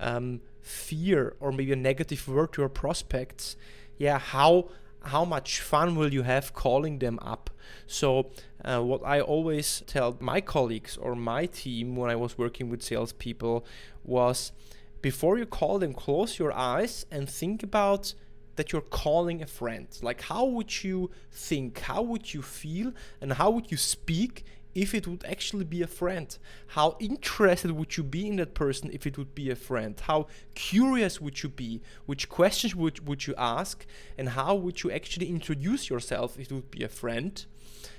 um, 0.01 0.41
fear 0.63 1.37
or 1.41 1.53
maybe 1.53 1.73
a 1.73 1.77
negative 1.77 2.27
word 2.27 2.53
to 2.55 2.63
your 2.63 2.69
prospects, 2.69 3.57
yeah, 3.99 4.19
how 4.19 4.69
how 5.07 5.25
much 5.25 5.61
fun 5.61 5.97
will 5.97 6.13
you 6.13 6.23
have 6.23 6.55
calling 6.55 7.01
them 7.01 7.19
up? 7.21 7.51
So, 7.87 8.31
uh, 8.65 8.81
what 8.81 9.03
I 9.05 9.21
always 9.21 9.83
tell 9.87 10.17
my 10.21 10.41
colleagues 10.41 10.97
or 10.97 11.15
my 11.17 11.47
team 11.47 11.97
when 11.97 12.11
I 12.11 12.17
was 12.17 12.39
working 12.39 12.71
with 12.71 12.83
salespeople 12.83 13.65
was 14.05 14.53
before 15.01 15.39
you 15.39 15.47
call 15.47 15.81
them, 15.81 15.93
close 15.93 16.39
your 16.39 16.53
eyes 16.53 17.05
and 17.11 17.29
think 17.29 17.63
about 17.65 18.15
that 18.57 18.73
you're 18.73 18.81
calling 18.83 19.43
a 19.43 19.47
friend. 19.47 19.89
Like, 20.03 20.23
how 20.23 20.45
would 20.45 20.85
you 20.85 21.11
think? 21.31 21.81
How 21.81 22.03
would 22.03 22.33
you 22.33 22.43
feel? 22.43 22.93
And 23.21 23.33
how 23.33 23.51
would 23.51 23.71
you 23.71 23.77
speak 23.77 24.45
if 24.75 24.95
it 24.95 25.07
would 25.07 25.25
actually 25.25 25.65
be 25.65 25.83
a 25.83 25.87
friend? 25.87 26.37
How 26.69 26.97
interested 27.01 27.71
would 27.73 27.97
you 27.97 28.03
be 28.03 28.29
in 28.29 28.37
that 28.37 28.55
person 28.55 28.91
if 28.93 29.07
it 29.07 29.19
would 29.19 29.35
be 29.35 29.51
a 29.51 29.57
friend? 29.57 29.99
How 30.01 30.27
curious 30.55 31.21
would 31.21 31.43
you 31.43 31.49
be? 31.49 31.81
Which 32.07 32.29
questions 32.29 32.75
would, 32.75 33.07
would 33.07 33.27
you 33.27 33.35
ask? 33.37 33.87
And 34.17 34.31
how 34.31 34.55
would 34.55 34.83
you 34.83 34.91
actually 34.91 35.29
introduce 35.29 35.91
yourself 35.91 36.39
if 36.39 36.51
it 36.51 36.55
would 36.55 36.71
be 36.71 36.85
a 36.85 36.89
friend? 36.89 37.45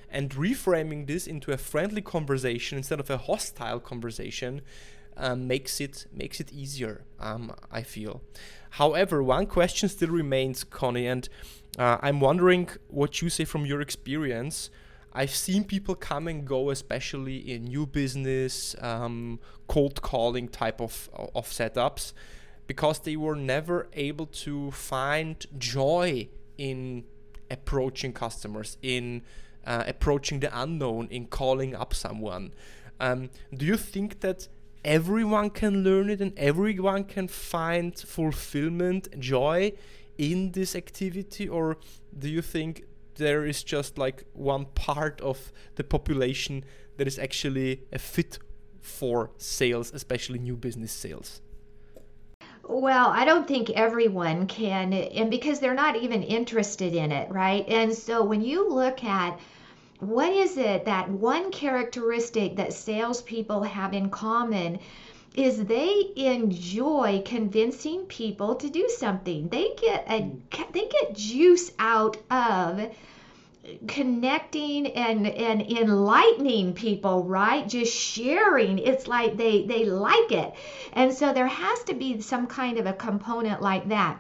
And 0.10 0.30
reframing 0.32 1.08
this 1.08 1.26
into 1.26 1.52
a 1.52 1.58
friendly 1.58 2.02
conversation 2.02 2.78
instead 2.78 3.00
of 3.00 3.10
a 3.10 3.18
hostile 3.18 3.80
conversation 3.80 4.62
um, 5.18 5.48
makes 5.48 5.80
it 5.80 6.08
makes 6.12 6.40
it 6.40 6.52
easier. 6.52 7.04
Um, 7.20 7.54
I 7.72 7.84
feel. 7.84 8.22
However, 8.72 9.22
one 9.22 9.46
question 9.46 9.90
still 9.90 10.10
remains, 10.10 10.64
Connie, 10.64 11.08
and 11.08 11.30
uh, 11.78 11.98
I'm 12.02 12.20
wondering 12.20 12.70
what 12.88 13.22
you 13.22 13.30
say 13.30 13.46
from 13.46 13.66
your 13.66 13.82
experience 13.82 14.70
I've 15.14 15.36
seen 15.36 15.64
people 15.64 15.96
come 15.96 16.28
and 16.28 16.46
go, 16.46 16.72
especially 16.72 17.38
in 17.38 17.66
new 17.66 17.86
business, 17.86 18.76
um, 18.82 19.40
cold 19.68 20.02
calling 20.02 20.48
type 20.48 20.82
of, 20.82 21.10
of 21.36 21.48
setups, 21.48 22.14
because 22.66 23.00
they 23.00 23.16
were 23.16 23.36
never 23.36 23.88
able 23.94 24.26
to 24.26 24.72
find 24.72 25.46
joy 25.58 26.30
in 26.58 27.04
approaching 27.52 28.12
customers, 28.14 28.78
in 28.82 29.22
uh, 29.66 29.84
approaching 29.88 30.40
the 30.40 30.62
unknown, 30.62 31.08
in 31.12 31.28
calling 31.28 31.76
up 31.76 31.94
someone. 31.94 32.52
Um, 33.00 33.30
do 33.54 33.66
you 33.66 33.78
think 33.78 34.22
that 34.22 34.48
everyone 34.84 35.52
can 35.52 35.84
learn 35.84 36.10
it 36.10 36.22
and 36.22 36.38
everyone 36.38 37.04
can 37.04 37.28
find 37.28 37.98
fulfillment, 37.98 39.20
joy 39.20 39.74
in 40.18 40.52
this 40.52 40.76
activity, 40.76 41.48
or 41.48 41.78
do 42.18 42.30
you 42.30 42.42
think 42.42 42.86
there 43.16 43.46
is 43.46 43.64
just 43.64 43.98
like 43.98 44.26
one 44.34 44.66
part 44.66 45.22
of 45.22 45.52
the 45.76 45.84
population 45.84 46.64
that 46.98 47.08
is 47.08 47.18
actually 47.20 47.84
a 47.92 48.00
fit 48.00 48.40
for 48.82 49.32
sales, 49.38 49.94
especially 49.94 50.40
new 50.40 50.56
business 50.56 50.92
sales? 50.92 51.42
Well, 52.68 53.10
I 53.10 53.26
don't 53.26 53.48
think 53.48 53.70
everyone 53.72 54.48
can, 54.48 54.94
and 54.94 55.30
because 55.30 55.60
they're 55.60 55.74
not 55.74 55.98
even 55.98 56.24
interested 56.24 56.94
in 56.94 57.12
it, 57.12 57.30
right? 57.30 57.68
And 57.68 57.94
so 57.94 58.24
when 58.24 58.42
you 58.42 58.70
look 58.70 59.04
at 59.04 59.40
what 60.00 60.34
is 60.34 60.58
it 60.58 60.86
that 60.86 61.10
one 61.10 61.52
characteristic 61.52 62.58
that 62.58 62.74
salespeople 62.74 63.64
have 63.64 63.94
in 63.94 64.10
common 64.10 64.80
is 65.36 65.64
they 65.66 66.12
enjoy 66.16 67.24
convincing 67.26 68.06
people 68.06 68.56
to 68.56 68.70
do 68.70 68.88
something. 68.90 69.50
They 69.50 69.74
get 69.78 70.06
a 70.08 70.22
hmm. 70.22 70.40
they 70.72 70.88
get 70.88 71.16
juice 71.16 71.72
out 71.80 72.18
of 72.30 72.94
connecting 73.88 74.88
and 74.88 75.26
and 75.26 75.62
enlightening 75.62 76.74
people 76.74 77.24
right? 77.24 77.68
Just 77.68 77.96
sharing. 77.96 78.78
It's 78.78 79.08
like 79.08 79.36
they 79.38 79.66
they 79.66 79.86
like 79.86 80.32
it. 80.32 80.54
And 80.94 81.14
so 81.14 81.34
there 81.34 81.48
has 81.48 81.84
to 81.86 81.96
be 81.96 82.22
some 82.22 82.46
kind 82.46 82.78
of 82.78 82.86
a 82.86 82.94
component 82.94 83.62
like 83.62 83.90
that. 83.90 84.20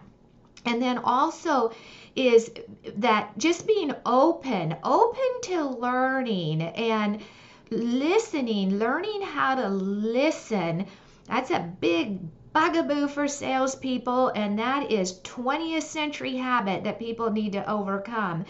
And 0.65 0.82
then 0.82 0.97
also 0.97 1.73
is 2.15 2.52
that 2.97 3.38
just 3.38 3.67
being 3.67 3.93
open 4.06 4.76
open 4.84 5.41
to 5.43 5.63
learning 5.63 6.62
and 6.62 7.21
listening 7.69 8.78
learning 8.78 9.21
how 9.21 9.56
to 9.56 9.67
listen 9.67 10.86
that's 11.27 11.51
a 11.51 11.71
big 11.79 12.19
bugaboo 12.53 13.07
for 13.07 13.27
salespeople, 13.27 14.29
and 14.29 14.59
that 14.59 14.91
is 14.91 15.19
20th 15.21 15.83
century 15.83 16.38
habit 16.38 16.83
that 16.83 16.99
people 16.99 17.31
need 17.31 17.53
to 17.53 17.69
overcome. 17.69 18.45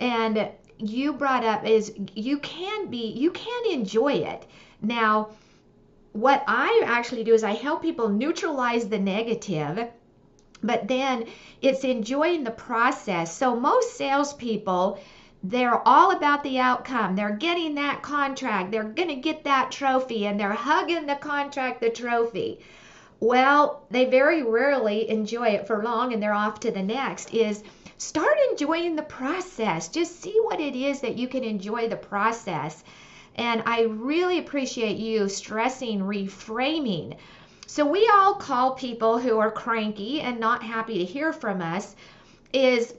And 0.00 0.48
you 0.78 1.12
brought 1.12 1.44
up 1.44 1.66
is 1.66 1.94
you 2.14 2.38
can 2.38 2.86
be 2.90 3.12
you 3.12 3.30
can 3.30 3.70
enjoy 3.70 4.14
it. 4.14 4.46
Now, 4.82 5.30
what 6.12 6.44
I 6.46 6.82
actually 6.86 7.24
do 7.24 7.34
is 7.34 7.44
I 7.44 7.52
help 7.52 7.82
people 7.82 8.08
neutralize 8.08 8.88
the 8.88 8.98
negative, 8.98 9.88
but 10.62 10.88
then 10.88 11.26
it's 11.60 11.84
enjoying 11.84 12.44
the 12.44 12.50
process. 12.50 13.36
So, 13.36 13.56
most 13.56 13.96
salespeople, 13.96 14.98
they're 15.44 15.86
all 15.86 16.10
about 16.10 16.42
the 16.42 16.58
outcome. 16.58 17.14
They're 17.14 17.36
getting 17.36 17.74
that 17.76 18.02
contract, 18.02 18.70
they're 18.70 18.82
going 18.82 19.08
to 19.08 19.16
get 19.16 19.44
that 19.44 19.70
trophy, 19.70 20.26
and 20.26 20.40
they're 20.40 20.52
hugging 20.52 21.06
the 21.06 21.16
contract, 21.16 21.80
the 21.80 21.90
trophy. 21.90 22.60
Well, 23.20 23.86
they 23.90 24.06
very 24.06 24.42
rarely 24.42 25.08
enjoy 25.08 25.48
it 25.50 25.66
for 25.66 25.84
long 25.84 26.12
and 26.12 26.22
they're 26.22 26.34
off 26.34 26.60
to 26.60 26.70
the 26.70 26.82
next. 26.82 27.32
Is 27.32 27.62
start 27.96 28.36
enjoying 28.50 28.96
the 28.96 29.02
process. 29.02 29.88
Just 29.88 30.20
see 30.20 30.36
what 30.42 30.60
it 30.60 30.74
is 30.74 31.00
that 31.00 31.16
you 31.16 31.28
can 31.28 31.44
enjoy 31.44 31.88
the 31.88 31.96
process 31.96 32.82
and 33.36 33.62
I 33.66 33.82
really 33.82 34.38
appreciate 34.38 34.96
you 34.96 35.28
stressing 35.28 36.00
reframing. 36.00 37.16
So 37.66 37.84
we 37.84 38.08
all 38.12 38.34
call 38.34 38.72
people 38.72 39.18
who 39.18 39.38
are 39.38 39.50
cranky 39.50 40.20
and 40.20 40.38
not 40.38 40.62
happy 40.62 40.98
to 40.98 41.04
hear 41.04 41.32
from 41.32 41.60
us 41.60 41.96
is 42.52 42.94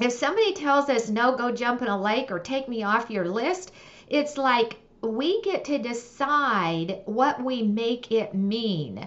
if 0.00 0.12
somebody 0.12 0.52
tells 0.52 0.88
us 0.88 1.08
no 1.08 1.36
go 1.36 1.52
jump 1.52 1.80
in 1.80 1.88
a 1.88 2.00
lake 2.00 2.30
or 2.30 2.40
take 2.40 2.68
me 2.68 2.82
off 2.82 3.10
your 3.10 3.28
list, 3.28 3.70
it's 4.08 4.36
like 4.36 4.76
we 5.00 5.40
get 5.42 5.64
to 5.66 5.78
decide 5.78 7.02
what 7.04 7.42
we 7.42 7.62
make 7.62 8.10
it 8.10 8.34
mean. 8.34 9.06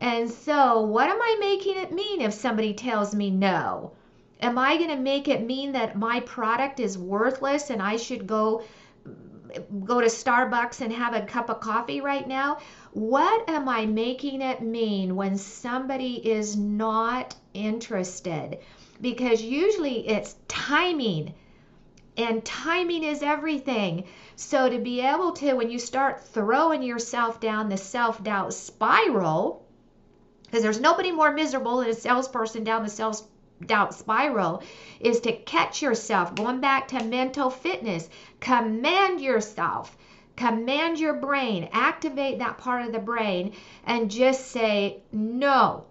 And 0.00 0.30
so, 0.30 0.80
what 0.80 1.08
am 1.10 1.20
I 1.20 1.36
making 1.38 1.76
it 1.76 1.92
mean 1.92 2.20
if 2.22 2.32
somebody 2.32 2.72
tells 2.74 3.14
me 3.14 3.30
no? 3.30 3.92
Am 4.40 4.58
I 4.58 4.76
going 4.76 4.88
to 4.88 4.96
make 4.96 5.28
it 5.28 5.44
mean 5.44 5.72
that 5.72 5.96
my 5.96 6.20
product 6.20 6.80
is 6.80 6.98
worthless 6.98 7.70
and 7.70 7.80
I 7.80 7.96
should 7.96 8.26
go 8.26 8.62
go 9.84 10.00
to 10.00 10.06
Starbucks 10.06 10.80
and 10.80 10.92
have 10.92 11.12
a 11.14 11.26
cup 11.26 11.50
of 11.50 11.60
coffee 11.60 12.00
right 12.00 12.26
now? 12.26 12.58
What 12.92 13.48
am 13.48 13.68
I 13.68 13.84
making 13.84 14.40
it 14.40 14.62
mean 14.62 15.14
when 15.14 15.36
somebody 15.36 16.14
is 16.26 16.56
not 16.56 17.36
interested? 17.52 18.58
Because 19.02 19.42
usually 19.42 20.08
it's 20.08 20.36
timing, 20.48 21.34
and 22.16 22.42
timing 22.44 23.04
is 23.04 23.22
everything. 23.22 24.04
So, 24.36 24.70
to 24.70 24.78
be 24.78 25.00
able 25.00 25.32
to, 25.32 25.52
when 25.52 25.70
you 25.70 25.78
start 25.78 26.24
throwing 26.24 26.82
yourself 26.82 27.40
down 27.40 27.68
the 27.68 27.76
self 27.76 28.22
doubt 28.22 28.54
spiral, 28.54 29.66
because 30.44 30.62
there's 30.62 30.80
nobody 30.80 31.12
more 31.12 31.32
miserable 31.32 31.78
than 31.78 31.90
a 31.90 31.94
salesperson 31.94 32.64
down 32.64 32.84
the 32.84 32.88
self 32.88 33.22
doubt 33.66 33.94
spiral 33.94 34.62
is 35.00 35.20
to 35.20 35.32
catch 35.32 35.82
yourself, 35.82 36.34
going 36.34 36.60
back 36.60 36.88
to 36.88 37.02
mental 37.04 37.50
fitness, 37.50 38.08
command 38.40 39.20
yourself, 39.20 39.96
command 40.36 40.98
your 40.98 41.14
brain, 41.14 41.68
activate 41.72 42.38
that 42.38 42.58
part 42.58 42.86
of 42.86 42.92
the 42.92 42.98
brain, 42.98 43.52
and 43.84 44.10
just 44.10 44.50
say, 44.50 45.02
no. 45.12 45.84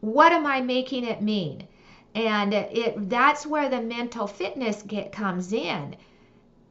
What 0.00 0.32
am 0.32 0.46
I 0.46 0.60
making 0.60 1.04
it 1.04 1.20
mean? 1.20 1.66
And 2.14 2.52
it 2.54 3.08
that's 3.08 3.46
where 3.46 3.68
the 3.68 3.80
mental 3.80 4.26
fitness 4.26 4.82
get 4.82 5.12
comes 5.12 5.52
in 5.52 5.96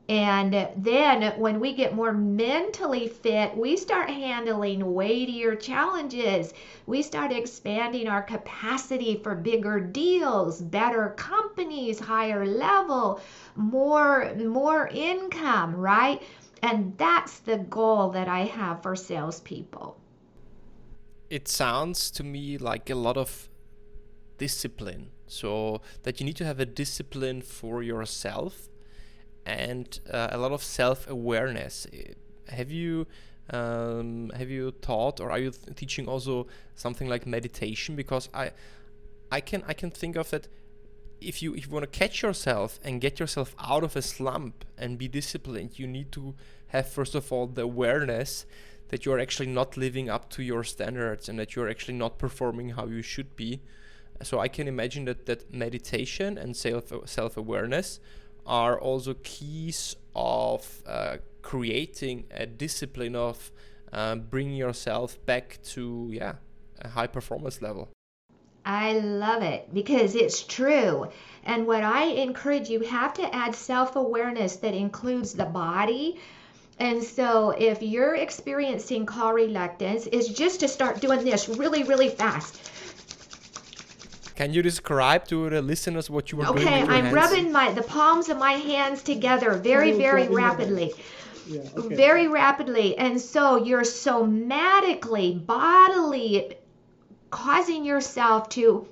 and 0.10 0.68
then 0.76 1.40
when 1.40 1.60
we 1.60 1.74
get 1.74 1.94
more 1.94 2.12
mentally 2.12 3.08
fit, 3.08 3.56
we 3.56 3.78
start 3.78 4.10
handling 4.10 4.96
weightier 4.96 5.56
challenges. 5.56 6.52
We 6.88 7.04
start 7.04 7.32
expanding 7.32 8.08
our 8.08 8.24
capacity 8.24 9.22
for 9.22 9.36
bigger 9.36 9.80
deals, 9.80 10.62
better 10.64 11.10
companies, 11.10 12.00
higher 12.00 12.44
level, 12.44 13.22
more 13.56 14.34
more 14.36 14.88
income, 14.88 15.76
right? 15.76 16.24
And 16.64 16.98
that's 16.98 17.42
the 17.42 17.60
goal 17.60 18.10
that 18.10 18.28
I 18.28 18.46
have 18.46 18.82
for 18.82 18.96
salespeople. 18.96 19.96
It 21.30 21.48
sounds 21.48 22.10
to 22.12 22.24
me 22.24 22.58
like 22.58 22.90
a 22.90 22.96
lot 22.96 23.16
of 23.16 23.48
discipline. 24.40 25.12
So 25.30 25.82
that 26.04 26.20
you 26.20 26.26
need 26.26 26.36
to 26.38 26.46
have 26.46 26.60
a 26.60 26.66
discipline 26.66 27.42
for 27.42 27.82
yourself 27.82 28.68
and 29.46 30.00
uh, 30.12 30.30
a 30.32 30.38
lot 30.38 30.52
of 30.52 30.64
self-awareness. 30.64 31.88
Have 32.50 32.72
you 32.72 33.08
um, 33.52 34.32
have 34.36 34.50
you 34.50 34.72
taught 34.72 35.20
or 35.20 35.32
are 35.32 35.40
you 35.40 35.52
th- 35.52 35.76
teaching 35.76 36.08
also 36.08 36.48
something 36.76 37.08
like 37.08 37.26
meditation? 37.26 37.96
Because 37.96 38.30
I 38.34 38.52
I 39.32 39.40
can 39.42 39.64
I 39.68 39.74
can 39.74 39.92
think 39.92 40.16
of 40.16 40.30
that 40.32 40.48
if 41.22 41.42
you 41.42 41.54
if 41.56 41.68
you 41.68 41.72
want 41.72 41.92
to 41.92 42.00
catch 42.00 42.22
yourself 42.22 42.80
and 42.84 43.02
get 43.02 43.20
yourself 43.20 43.56
out 43.60 43.84
of 43.84 43.96
a 43.96 44.02
slump 44.02 44.66
and 44.78 44.98
be 44.98 45.08
disciplined, 45.08 45.80
you 45.80 45.88
need 45.88 46.12
to 46.14 46.36
have 46.68 46.90
first 46.90 47.16
of 47.16 47.32
all 47.32 47.48
the 47.48 47.64
awareness 47.64 48.46
that 48.90 49.06
you're 49.06 49.20
actually 49.20 49.48
not 49.48 49.78
living 49.78 50.10
up 50.10 50.30
to 50.32 50.44
your 50.44 50.64
standards 50.64 51.30
and 51.30 51.38
that 51.40 51.56
you're 51.56 51.70
actually 51.70 51.94
not 51.94 52.18
performing 52.18 52.70
how 52.70 52.86
you 52.88 53.02
should 53.02 53.36
be. 53.36 53.62
So 54.22 54.40
I 54.40 54.48
can 54.48 54.68
imagine 54.68 55.06
that 55.06 55.26
that 55.28 55.54
meditation 55.54 56.38
and 56.38 56.56
self 56.56 56.92
self 57.06 57.38
awareness 57.38 58.00
are 58.46 58.80
also 58.80 59.16
keys 59.24 59.96
of 60.16 60.84
uh, 60.86 61.18
creating 61.42 62.26
a 62.32 62.46
discipline 62.46 63.16
of 63.16 63.52
um, 63.94 64.22
bringing 64.22 64.56
yourself 64.56 65.24
back 65.26 65.60
to 65.64 66.10
yeah 66.12 66.34
a 66.82 66.90
high 66.90 67.08
performance 67.08 67.62
level. 67.62 67.90
I 68.66 68.94
love 69.00 69.42
it 69.42 69.74
because 69.74 70.16
it's 70.16 70.44
true. 70.44 71.08
And 71.44 71.66
what 71.66 71.84
I 71.84 72.04
encourage 72.04 72.70
you 72.70 72.82
have 72.82 73.14
to 73.16 73.36
add 73.36 73.56
self-awareness 73.56 74.58
that 74.58 74.74
includes 74.74 75.34
the 75.34 75.46
body. 75.46 76.20
And 76.78 77.04
so 77.04 77.52
if 77.52 77.82
you're 77.82 78.16
experiencing 78.16 79.06
call 79.06 79.34
reluctance 79.34 80.08
is 80.08 80.28
just 80.28 80.60
to 80.60 80.68
start 80.68 81.02
doing 81.02 81.24
this 81.24 81.50
really 81.50 81.84
really 81.84 82.10
fast 82.10 82.72
can 84.40 84.54
you 84.54 84.62
describe 84.62 85.28
to 85.28 85.50
the 85.50 85.62
listeners 85.62 86.10
what 86.10 86.32
you 86.32 86.38
were 86.38 86.46
okay, 86.46 86.64
doing? 86.64 86.84
Okay, 86.84 86.94
I'm 86.96 87.04
hands? 87.04 87.14
rubbing 87.14 87.52
my 87.52 87.74
the 87.74 87.84
palms 87.84 88.30
of 88.30 88.38
my 88.38 88.54
hands 88.54 89.04
together 89.04 89.52
very, 89.52 89.92
oh, 89.92 89.98
very 89.98 90.30
rapidly. 90.30 90.94
Yeah, 91.46 91.64
okay. 91.76 91.96
Very 91.96 92.28
rapidly. 92.30 92.98
And 92.98 93.20
so 93.20 93.58
you're 93.58 93.82
somatically, 93.82 95.46
bodily 95.46 96.56
causing 97.30 97.84
yourself 97.84 98.48
to 98.50 98.88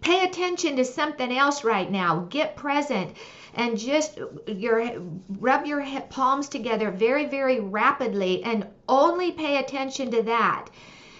pay 0.00 0.22
attention 0.22 0.76
to 0.76 0.84
something 0.84 1.36
else 1.36 1.64
right 1.64 1.90
now. 1.90 2.28
Get 2.30 2.54
present 2.54 3.16
and 3.52 3.76
just 3.76 4.16
your 4.46 4.78
rub 5.40 5.66
your 5.66 5.84
palms 6.08 6.48
together 6.48 6.92
very 6.92 7.26
very 7.26 7.58
rapidly 7.58 8.44
and 8.44 8.64
only 8.88 9.32
pay 9.32 9.56
attention 9.56 10.12
to 10.12 10.22
that 10.22 10.68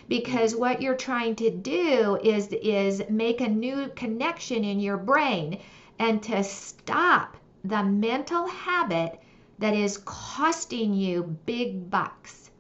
because 0.09 0.55
what 0.55 0.81
you're 0.81 0.97
trying 0.97 1.35
to 1.37 1.51
do 1.51 2.19
is 2.23 2.49
is 2.53 3.03
make 3.09 3.41
a 3.41 3.49
new 3.49 3.91
connection 3.97 4.65
in 4.65 4.81
your 4.81 4.97
brain 4.97 5.61
and 5.99 6.23
to 6.23 6.43
stop 6.45 7.37
the 7.65 7.83
mental 7.83 8.47
habit 8.47 9.21
that 9.59 9.75
is 9.75 9.99
costing 10.05 10.93
you 10.95 11.37
big 11.47 11.91
bucks. 11.91 12.51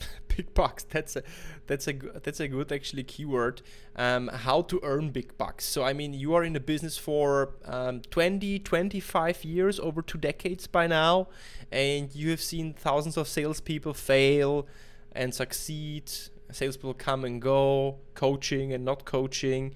Big 0.36 0.52
bucks 0.52 0.84
that's 0.84 1.16
a 1.16 1.22
that's 1.66 1.88
a 1.88 1.92
that's 2.22 2.40
a 2.40 2.48
good 2.48 2.70
actually 2.70 3.04
keyword. 3.04 3.62
Um, 3.94 4.28
how 4.28 4.62
to 4.62 4.80
earn 4.82 5.10
big 5.10 5.38
bucks. 5.38 5.64
So 5.64 5.82
i 5.82 5.92
mean 5.92 6.12
you 6.12 6.34
are 6.34 6.44
in 6.44 6.52
the 6.52 6.60
business 6.60 6.98
for 6.98 7.54
um, 7.64 8.02
20 8.10 8.58
25 8.58 9.44
years 9.44 9.80
over 9.80 10.02
two 10.02 10.18
decades 10.18 10.66
by 10.66 10.86
now 10.86 11.28
and 11.72 12.14
you 12.14 12.30
have 12.30 12.42
seen 12.42 12.74
thousands 12.74 13.16
of 13.16 13.28
salespeople 13.28 13.94
fail 13.94 14.66
and 15.12 15.34
succeed 15.34 16.12
salespeople 16.52 16.94
come 16.94 17.24
and 17.24 17.40
go, 17.40 17.98
coaching 18.14 18.72
and 18.72 18.84
not 18.84 19.04
coaching. 19.04 19.74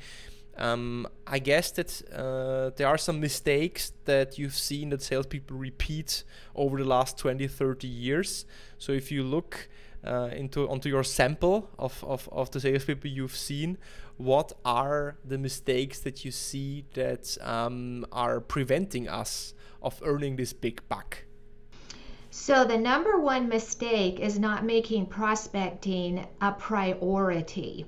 Um, 0.56 1.06
I 1.26 1.38
guess 1.38 1.70
that 1.72 2.02
uh, 2.12 2.70
there 2.76 2.86
are 2.86 2.98
some 2.98 3.20
mistakes 3.20 3.92
that 4.04 4.38
you've 4.38 4.54
seen 4.54 4.90
that 4.90 5.02
salespeople 5.02 5.56
repeat 5.56 6.24
over 6.54 6.78
the 6.78 6.84
last 6.84 7.16
20, 7.18 7.46
30 7.46 7.88
years. 7.88 8.44
So 8.76 8.92
if 8.92 9.10
you 9.10 9.22
look 9.22 9.68
uh, 10.04 10.30
into 10.32 10.68
onto 10.68 10.88
your 10.88 11.04
sample 11.04 11.70
of, 11.78 12.04
of, 12.04 12.28
of 12.30 12.50
the 12.50 12.60
salespeople 12.60 13.10
you've 13.10 13.36
seen, 13.36 13.78
what 14.16 14.52
are 14.64 15.16
the 15.24 15.38
mistakes 15.38 16.00
that 16.00 16.24
you 16.24 16.30
see 16.30 16.84
that 16.92 17.38
um, 17.40 18.04
are 18.12 18.40
preventing 18.40 19.08
us 19.08 19.54
of 19.82 20.00
earning 20.04 20.36
this 20.36 20.52
big 20.52 20.82
buck? 20.88 21.24
So, 22.32 22.64
the 22.64 22.78
number 22.78 23.18
one 23.18 23.48
mistake 23.48 24.20
is 24.20 24.38
not 24.38 24.64
making 24.64 25.06
prospecting 25.06 26.26
a 26.40 26.52
priority 26.52 27.86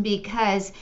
because 0.00 0.72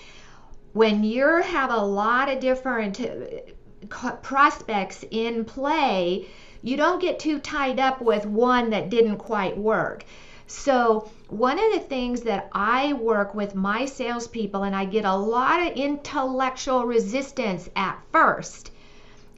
when 0.75 1.03
you 1.03 1.41
have 1.41 1.71
a 1.71 1.85
lot 1.85 2.29
of 2.29 2.41
different 2.41 3.01
uh, 3.01 4.13
prospects 4.17 5.03
in 5.11 5.47
play, 5.47 6.27
you 6.63 6.77
don't 6.77 7.01
get 7.01 7.19
too 7.19 7.39
tied 7.39 7.81
up 7.81 8.03
with 8.03 8.27
one 8.27 8.69
that 8.71 8.91
didn't 8.91 9.17
quite 9.17 9.57
work. 9.57 10.05
So, 10.47 11.11
one 11.29 11.59
of 11.59 11.73
the 11.73 11.81
things 11.81 12.21
that 12.23 12.51
I 12.53 12.93
work 12.93 13.35
with 13.35 13.55
my 13.55 13.87
salespeople, 13.87 14.63
and 14.63 14.77
I 14.77 14.85
get 14.85 15.07
a 15.07 15.17
lot 15.17 15.67
of 15.67 15.77
intellectual 15.77 16.85
resistance 16.85 17.71
at 17.75 17.99
first, 18.13 18.73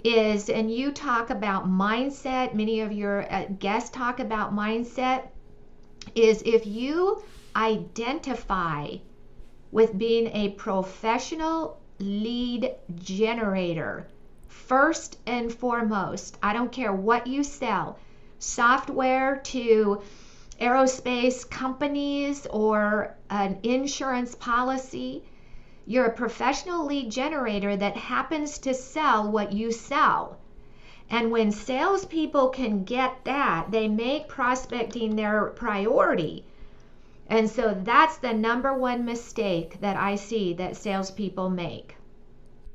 is, 0.05 0.49
and 0.49 0.73
you 0.73 0.93
talk 0.93 1.31
about 1.31 1.69
mindset, 1.69 2.55
many 2.55 2.81
of 2.81 2.93
your 2.93 3.33
uh, 3.33 3.47
guests 3.59 3.91
talk 3.91 4.21
about 4.21 4.55
mindset, 4.55 5.29
is 6.15 6.43
if 6.45 6.67
you 6.67 7.23
identify 7.55 8.97
with 9.71 9.97
being 9.97 10.27
a 10.29 10.51
professional 10.51 11.81
lead 11.99 12.75
generator, 12.97 14.07
first 14.49 15.19
and 15.27 15.53
foremost, 15.53 16.39
I 16.43 16.53
don't 16.53 16.73
care 16.73 16.93
what 16.93 17.27
you 17.27 17.45
sell, 17.45 17.99
software 18.39 19.37
to 19.45 20.01
aerospace 20.61 21.49
companies 21.49 22.47
or 22.51 23.17
an 23.31 23.59
insurance 23.63 24.35
policy. 24.35 25.25
You're 25.87 26.07
a 26.07 26.13
professional 26.13 26.87
lead 26.87 27.11
generator 27.11 27.77
that 27.77 27.97
happens 27.97 28.59
to 28.59 28.75
sell 28.75 29.31
what 29.31 29.53
you 29.53 29.73
sell. 29.73 30.39
And 31.09 31.33
when 31.33 31.51
salespeople 31.51 32.51
can 32.51 32.85
get 32.85 33.25
that, 33.25 33.71
they 33.71 33.89
make 33.89 34.29
prospecting 34.29 35.17
their 35.17 35.47
priority. 35.47 36.45
And 37.29 37.51
so 37.51 37.77
that's 37.83 38.19
the 38.19 38.33
number 38.33 38.75
one 38.75 39.05
mistake 39.05 39.81
that 39.81 39.97
I 39.97 40.17
see 40.17 40.53
that 40.55 40.77
salespeople 40.77 41.51
make. 41.51 41.97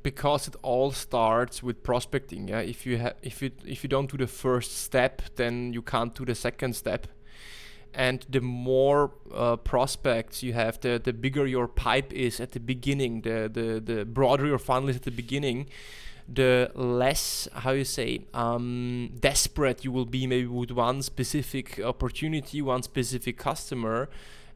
Because 0.02 0.48
it 0.48 0.56
all 0.62 0.92
starts 0.92 1.62
with 1.62 1.82
prospecting. 1.82 2.48
Yeah, 2.48 2.60
if 2.60 2.86
you 2.86 2.98
have, 2.98 3.14
if 3.22 3.42
you 3.42 3.50
if 3.64 3.82
you 3.82 3.88
don't 3.88 4.10
do 4.10 4.16
the 4.16 4.26
first 4.26 4.76
step, 4.78 5.22
then 5.34 5.72
you 5.72 5.82
can't 5.82 6.14
do 6.14 6.24
the 6.24 6.34
second 6.34 6.76
step 6.76 7.08
and 7.94 8.26
the 8.28 8.40
more 8.40 9.12
uh, 9.34 9.56
prospects 9.56 10.42
you 10.42 10.52
have 10.52 10.80
the 10.80 11.00
the 11.02 11.12
bigger 11.12 11.46
your 11.46 11.68
pipe 11.68 12.12
is 12.12 12.40
at 12.40 12.52
the 12.52 12.60
beginning 12.60 13.22
the 13.22 13.50
the 13.52 13.80
the 13.80 14.04
broader 14.04 14.46
your 14.46 14.58
funnel 14.58 14.88
is 14.88 14.96
at 14.96 15.02
the 15.02 15.10
beginning 15.10 15.66
the 16.28 16.70
less 16.74 17.48
how 17.52 17.70
you 17.70 17.84
say 17.84 18.20
um, 18.34 19.10
desperate 19.20 19.84
you 19.84 19.92
will 19.92 20.04
be 20.04 20.26
maybe 20.26 20.46
with 20.46 20.70
one 20.72 21.02
specific 21.02 21.80
opportunity 21.80 22.60
one 22.60 22.82
specific 22.82 23.38
customer. 23.38 24.08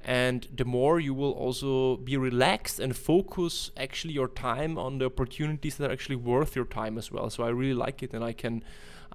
And 0.03 0.49
the 0.57 0.65
more 0.65 0.99
you 0.99 1.13
will 1.13 1.33
also 1.33 1.99
be 1.99 2.17
relaxed 2.17 2.81
and 2.81 2.97
focus 2.97 3.71
actually 3.77 4.15
your 4.15 4.29
time 4.29 4.79
on 4.79 4.97
the 4.97 5.05
opportunities 5.05 5.77
that 5.77 5.91
are 5.91 5.93
actually 5.93 6.17
worth 6.17 6.57
your 6.57 6.65
time 6.65 6.97
as 6.97 7.13
well. 7.13 7.29
So 7.29 7.45
i 7.45 7.51
really 7.51 7.75
like 7.75 8.03
it 8.03 8.15
and 8.15 8.25
i 8.25 8.33
can 8.33 8.65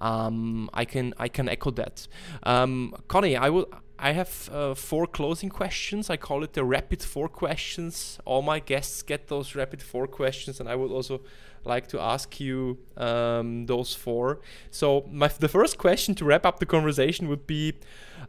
um, 0.02 0.70
I 0.74 0.86
can 0.86 1.14
I 1.18 1.28
can 1.28 1.50
echo 1.50 1.72
that. 1.72 2.08
Um, 2.44 2.94
Connie, 3.08 3.36
I 3.36 3.50
will 3.50 3.68
I 3.98 4.12
have 4.12 4.50
uh, 4.52 4.74
four 4.76 5.08
closing 5.08 5.50
questions. 5.50 6.10
I 6.10 6.18
call 6.18 6.44
it 6.44 6.54
the 6.54 6.64
rapid 6.64 7.02
four 7.02 7.30
questions. 7.30 8.20
All 8.26 8.42
my 8.42 8.60
guests 8.60 9.02
get 9.02 9.28
those 9.28 9.56
rapid 9.56 9.82
four 9.82 10.08
questions, 10.08 10.60
and 10.60 10.68
I 10.68 10.76
would 10.76 10.92
also 10.92 11.22
like 11.64 11.88
to 11.88 12.00
ask 12.00 12.40
you 12.40 12.78
um, 12.98 13.66
those 13.66 13.94
four. 13.94 14.40
So, 14.70 15.06
my 15.10 15.28
the 15.28 15.48
first 15.48 15.78
question 15.78 16.14
to 16.16 16.26
wrap 16.26 16.46
up 16.46 16.60
the 16.60 16.66
conversation 16.66 17.30
would 17.30 17.48
be, 17.48 17.74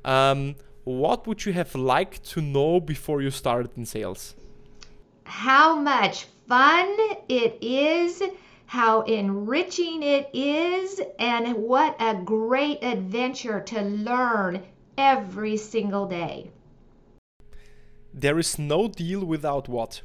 um, 0.05 0.55
what 0.85 1.27
would 1.27 1.45
you 1.45 1.53
have 1.53 1.75
liked 1.75 2.25
to 2.31 2.41
know 2.41 2.81
before 2.81 3.21
you 3.21 3.31
started 3.31 3.77
in 3.77 3.87
sales? 3.87 4.37
How 5.25 5.75
much 5.75 6.27
fun 6.49 6.97
it 7.29 7.59
is 7.61 8.23
how 8.67 9.03
enriching 9.03 10.03
it 10.03 10.29
is, 10.35 11.01
and 11.19 11.55
what 11.55 11.97
a 12.01 12.15
great 12.15 12.83
adventure 12.83 13.61
to 13.61 13.81
learn 13.81 14.63
every 14.99 15.57
single 15.57 16.07
day. 16.07 16.51
There 18.13 18.39
is 18.39 18.59
no 18.59 18.89
deal 18.89 19.25
without 19.25 19.69
what? 19.69 20.03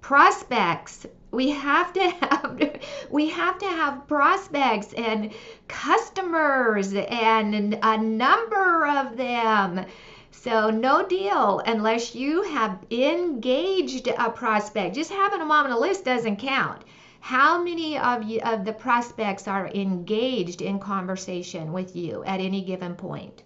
Prospects. 0.00 1.06
We 1.30 1.50
have 1.50 1.92
to 1.94 2.10
have 2.20 2.80
we 3.10 3.30
have 3.30 3.58
to 3.58 3.66
have 3.66 4.06
prospects 4.06 4.92
and 4.92 5.32
customers 5.66 6.92
and 6.94 7.78
a 7.82 7.96
number 7.96 8.86
of 8.86 9.16
them. 9.16 9.86
So 10.30 10.68
no 10.68 11.06
deal 11.06 11.62
unless 11.64 12.14
you 12.14 12.42
have 12.42 12.78
engaged 12.90 14.08
a 14.08 14.30
prospect. 14.30 14.94
Just 14.94 15.10
having 15.10 15.38
them 15.38 15.50
on 15.50 15.70
a 15.70 15.78
list 15.78 16.04
doesn't 16.04 16.36
count. 16.36 16.82
How 17.24 17.62
many 17.62 17.96
of 17.96 18.22
you 18.24 18.38
of 18.40 18.66
the 18.66 18.74
prospects 18.74 19.48
are 19.48 19.68
engaged 19.68 20.60
in 20.60 20.78
conversation 20.78 21.72
with 21.72 21.96
you 21.96 22.22
at 22.24 22.38
any 22.38 22.60
given 22.60 22.94
point? 22.94 23.44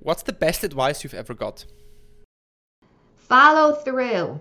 What's 0.00 0.24
the 0.24 0.32
best 0.32 0.64
advice 0.64 1.04
you've 1.04 1.14
ever 1.14 1.34
got? 1.34 1.64
Follow 3.14 3.76
through. 3.76 4.40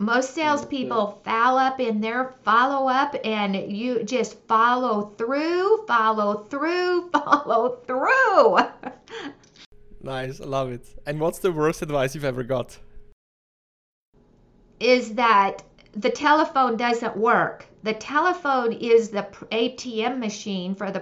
Most 0.00 0.34
salespeople 0.34 1.20
foul 1.24 1.58
up 1.58 1.78
in 1.78 2.00
their 2.00 2.34
follow 2.42 2.88
up, 2.88 3.14
and 3.22 3.54
you 3.54 4.02
just 4.02 4.36
follow 4.48 5.14
through, 5.16 5.86
follow 5.86 6.42
through, 6.50 7.08
follow 7.12 7.78
through. 7.86 8.58
nice, 10.02 10.40
I 10.40 10.44
love 10.44 10.72
it. 10.72 10.88
And 11.06 11.20
what's 11.20 11.38
the 11.38 11.52
worst 11.52 11.82
advice 11.82 12.16
you've 12.16 12.24
ever 12.24 12.42
got? 12.42 12.78
Is 14.80 15.14
that 15.14 15.62
the 15.92 16.10
telephone 16.10 16.76
doesn't 16.76 17.16
work. 17.16 17.66
The 17.82 17.94
telephone 17.94 18.72
is 18.72 19.10
the 19.10 19.26
ATM 19.50 20.18
machine 20.18 20.74
for 20.74 20.90
the 20.90 21.00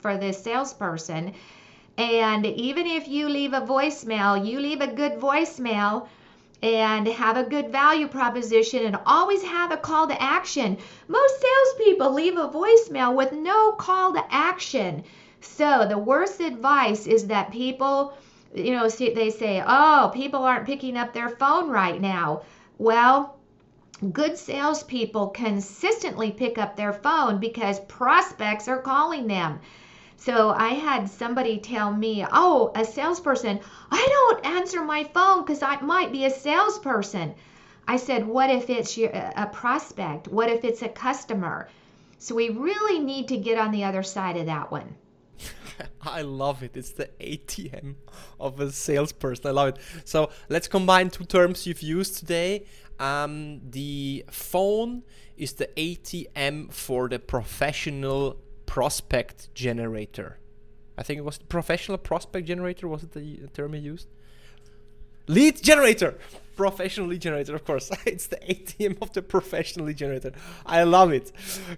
for 0.00 0.16
the 0.16 0.32
salesperson 0.32 1.34
and 1.98 2.46
even 2.46 2.86
if 2.86 3.08
you 3.08 3.28
leave 3.28 3.52
a 3.52 3.60
voicemail, 3.60 4.46
you 4.46 4.60
leave 4.60 4.80
a 4.80 4.86
good 4.86 5.14
voicemail 5.14 6.06
and 6.62 7.08
have 7.08 7.36
a 7.36 7.42
good 7.42 7.70
value 7.70 8.06
proposition 8.06 8.86
and 8.86 8.96
always 9.04 9.42
have 9.42 9.72
a 9.72 9.76
call 9.76 10.06
to 10.06 10.22
action. 10.22 10.78
Most 11.08 11.34
salespeople 11.40 12.12
leave 12.12 12.36
a 12.36 12.48
voicemail 12.48 13.16
with 13.16 13.32
no 13.32 13.72
call 13.72 14.12
to 14.12 14.24
action. 14.30 15.02
So 15.40 15.86
the 15.88 15.98
worst 15.98 16.40
advice 16.40 17.08
is 17.08 17.26
that 17.26 17.50
people, 17.50 18.16
you 18.54 18.70
know, 18.70 18.88
they 18.88 19.30
say, 19.30 19.62
oh, 19.66 20.12
people 20.14 20.44
aren't 20.44 20.66
picking 20.66 20.96
up 20.96 21.12
their 21.12 21.28
phone 21.28 21.68
right 21.68 22.00
now. 22.00 22.42
Well, 22.78 23.37
good 24.12 24.38
salespeople 24.38 25.28
consistently 25.28 26.30
pick 26.30 26.58
up 26.58 26.76
their 26.76 26.92
phone 26.92 27.38
because 27.38 27.80
prospects 27.80 28.68
are 28.68 28.80
calling 28.80 29.26
them. 29.26 29.60
So 30.16 30.50
I 30.50 30.70
had 30.70 31.08
somebody 31.08 31.58
tell 31.58 31.92
me, 31.92 32.26
oh, 32.30 32.72
a 32.74 32.84
salesperson, 32.84 33.60
I 33.90 34.06
don't 34.08 34.46
answer 34.46 34.82
my 34.82 35.04
phone 35.04 35.42
because 35.42 35.62
I 35.62 35.80
might 35.80 36.12
be 36.12 36.24
a 36.24 36.30
salesperson. 36.30 37.34
I 37.86 37.96
said, 37.96 38.26
what 38.26 38.50
if 38.50 38.68
it's 38.68 38.98
your, 38.98 39.10
a 39.10 39.48
prospect? 39.52 40.28
What 40.28 40.50
if 40.50 40.64
it's 40.64 40.82
a 40.82 40.88
customer? 40.88 41.68
So 42.18 42.34
we 42.34 42.50
really 42.50 42.98
need 42.98 43.28
to 43.28 43.36
get 43.36 43.58
on 43.58 43.70
the 43.70 43.84
other 43.84 44.02
side 44.02 44.36
of 44.36 44.46
that 44.46 44.70
one. 44.70 44.94
I 46.02 46.22
love 46.22 46.62
it. 46.62 46.76
It's 46.76 46.90
the 46.90 47.08
ATM 47.20 47.94
of 48.38 48.60
a 48.60 48.70
salesperson. 48.70 49.46
I 49.46 49.50
love 49.50 49.68
it. 49.68 49.78
So 50.04 50.30
let's 50.48 50.68
combine 50.68 51.10
two 51.10 51.24
terms 51.24 51.66
you've 51.66 51.82
used 51.82 52.18
today. 52.18 52.64
Um, 52.98 53.60
the 53.70 54.24
phone 54.30 55.04
is 55.36 55.52
the 55.54 55.68
ATM 55.76 56.72
for 56.72 57.08
the 57.08 57.18
professional 57.18 58.38
prospect 58.66 59.54
generator. 59.54 60.38
I 60.96 61.04
think 61.04 61.18
it 61.18 61.24
was 61.24 61.38
the 61.38 61.44
professional 61.44 61.96
prospect 61.96 62.46
generator. 62.46 62.88
Was 62.88 63.04
it 63.04 63.12
the 63.12 63.48
term 63.54 63.72
he 63.72 63.80
used? 63.80 64.08
Lead 65.30 65.62
generator, 65.62 66.16
professional 66.56 67.06
lead 67.06 67.20
generator. 67.20 67.54
Of 67.54 67.64
course, 67.66 67.90
it's 68.06 68.28
the 68.28 68.36
ATM 68.36 68.96
of 69.02 69.12
the 69.12 69.20
professional 69.20 69.84
lead 69.84 69.98
generator. 69.98 70.32
I 70.64 70.84
love 70.84 71.12
it. 71.12 71.32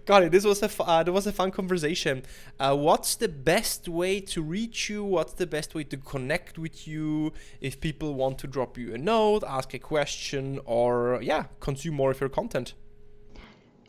Got 0.06 0.22
it. 0.22 0.30
This 0.30 0.44
was 0.44 0.62
a 0.62 0.70
uh, 0.82 1.04
was 1.08 1.26
a 1.26 1.32
fun 1.32 1.50
conversation. 1.50 2.22
Uh, 2.60 2.76
what's 2.76 3.16
the 3.16 3.28
best 3.28 3.88
way 3.88 4.20
to 4.20 4.40
reach 4.40 4.88
you? 4.88 5.02
What's 5.02 5.32
the 5.32 5.48
best 5.48 5.74
way 5.74 5.82
to 5.82 5.96
connect 5.96 6.58
with 6.58 6.86
you? 6.86 7.32
If 7.60 7.80
people 7.80 8.14
want 8.14 8.38
to 8.38 8.46
drop 8.46 8.78
you 8.78 8.94
a 8.94 8.98
note, 8.98 9.42
ask 9.44 9.74
a 9.74 9.80
question, 9.80 10.60
or 10.64 11.20
yeah, 11.20 11.44
consume 11.58 11.94
more 11.94 12.12
of 12.12 12.20
your 12.20 12.30
content. 12.30 12.74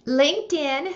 LinkedIn 0.07 0.95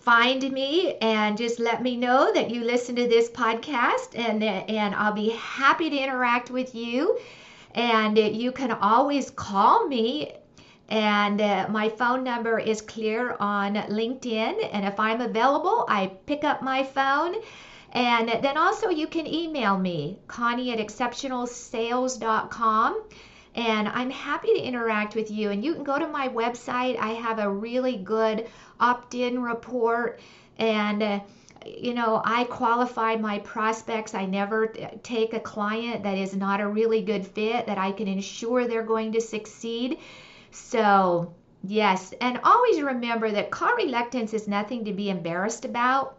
find 0.00 0.50
me 0.50 0.96
and 1.02 1.36
just 1.36 1.58
let 1.58 1.82
me 1.82 1.94
know 1.94 2.32
that 2.32 2.48
you 2.50 2.64
listen 2.64 2.96
to 2.96 3.06
this 3.06 3.28
podcast 3.28 4.18
and 4.18 4.42
and 4.42 4.94
I'll 4.94 5.12
be 5.12 5.28
happy 5.30 5.90
to 5.90 5.96
interact 5.96 6.48
with 6.50 6.74
you 6.74 7.18
and 7.78 8.18
you 8.18 8.50
can 8.50 8.72
always 8.72 9.30
call 9.30 9.86
me 9.86 10.32
and 10.88 11.40
uh, 11.40 11.68
my 11.70 11.88
phone 11.88 12.24
number 12.24 12.58
is 12.58 12.80
clear 12.80 13.36
on 13.38 13.74
LinkedIn 13.74 14.68
and 14.72 14.84
if 14.84 14.98
I'm 14.98 15.20
available 15.20 15.84
I 15.88 16.08
pick 16.26 16.42
up 16.42 16.60
my 16.60 16.82
phone 16.82 17.36
and 17.92 18.30
then 18.42 18.58
also 18.58 18.88
you 18.88 19.06
can 19.06 19.28
email 19.28 19.78
me 19.78 20.18
connie 20.26 20.72
at 20.72 20.80
exceptionalsales.com 20.80 23.04
and 23.54 23.88
I'm 23.88 24.10
happy 24.10 24.52
to 24.54 24.60
interact 24.60 25.14
with 25.16 25.30
you. 25.32 25.50
And 25.50 25.64
you 25.64 25.74
can 25.74 25.82
go 25.82 25.98
to 25.98 26.06
my 26.06 26.28
website. 26.28 26.96
I 26.96 27.14
have 27.14 27.40
a 27.40 27.50
really 27.50 27.96
good 27.96 28.46
opt 28.78 29.14
in 29.14 29.42
report. 29.42 30.20
And 30.58 31.02
uh, 31.02 31.18
you 31.66 31.94
know, 31.94 32.20
I 32.24 32.44
qualify 32.44 33.16
my 33.16 33.38
prospects. 33.40 34.14
I 34.14 34.26
never 34.26 34.72
uh, 34.80 34.88
take 35.02 35.34
a 35.34 35.40
client 35.40 36.02
that 36.04 36.18
is 36.18 36.34
not 36.34 36.60
a 36.60 36.68
really 36.68 37.02
good 37.02 37.26
fit 37.26 37.66
that 37.66 37.78
I 37.78 37.92
can 37.92 38.08
ensure 38.08 38.66
they're 38.66 38.82
going 38.82 39.12
to 39.12 39.20
succeed. 39.20 39.98
So 40.50 41.32
Yes, 41.64 42.14
and 42.20 42.38
always 42.44 42.80
remember 42.80 43.32
that 43.32 43.50
call 43.50 43.74
reluctance 43.74 44.32
is 44.32 44.46
nothing 44.46 44.84
to 44.84 44.92
be 44.92 45.10
embarrassed 45.10 45.64
about. 45.64 46.16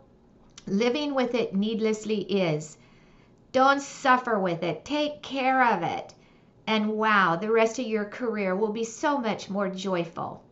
Living 0.67 1.15
with 1.15 1.33
it 1.33 1.55
needlessly 1.55 2.19
is. 2.21 2.77
Don't 3.53 3.81
suffer 3.81 4.37
with 4.37 4.63
it, 4.63 4.83
take 4.83 5.21
care 5.21 5.63
of 5.63 5.81
it. 5.81 6.13
And 6.67 6.89
wow, 6.89 7.37
the 7.37 7.51
rest 7.51 7.79
of 7.79 7.87
your 7.87 8.05
career 8.05 8.53
will 8.53 8.73
be 8.73 8.83
so 8.83 9.17
much 9.17 9.49
more 9.49 9.69
joyful. 9.69 10.43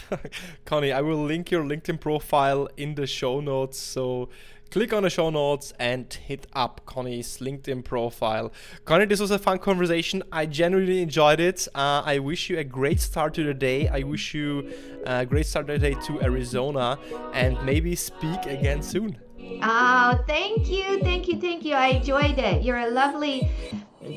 Connie, 0.64 0.92
I 0.92 1.00
will 1.00 1.22
link 1.22 1.50
your 1.50 1.64
LinkedIn 1.64 2.00
profile 2.00 2.68
in 2.76 2.94
the 2.94 3.06
show 3.06 3.40
notes. 3.40 3.78
So 3.78 4.28
click 4.70 4.92
on 4.92 5.02
the 5.02 5.10
show 5.10 5.30
notes 5.30 5.72
and 5.78 6.12
hit 6.12 6.46
up 6.54 6.80
Connie's 6.86 7.38
LinkedIn 7.38 7.84
profile. 7.84 8.52
Connie, 8.84 9.04
this 9.04 9.20
was 9.20 9.30
a 9.30 9.38
fun 9.38 9.58
conversation. 9.58 10.22
I 10.32 10.46
genuinely 10.46 11.02
enjoyed 11.02 11.40
it. 11.40 11.68
Uh, 11.74 12.02
I 12.04 12.18
wish 12.18 12.48
you 12.48 12.58
a 12.58 12.64
great 12.64 13.00
start 13.00 13.34
to 13.34 13.44
the 13.44 13.54
day. 13.54 13.88
I 13.88 14.02
wish 14.02 14.34
you 14.34 14.72
a 15.04 15.26
great 15.26 15.46
start 15.46 15.66
to 15.66 15.74
the 15.74 15.78
day 15.78 15.94
to 16.06 16.22
Arizona 16.22 16.98
and 17.34 17.62
maybe 17.64 17.94
speak 17.94 18.46
again 18.46 18.82
soon. 18.82 19.18
Oh, 19.62 20.18
thank 20.26 20.70
you, 20.70 21.00
thank 21.00 21.28
you, 21.28 21.40
thank 21.40 21.64
you. 21.64 21.74
I 21.74 21.88
enjoyed 21.88 22.38
it. 22.38 22.62
You're 22.62 22.78
a 22.78 22.90
lovely 22.90 23.50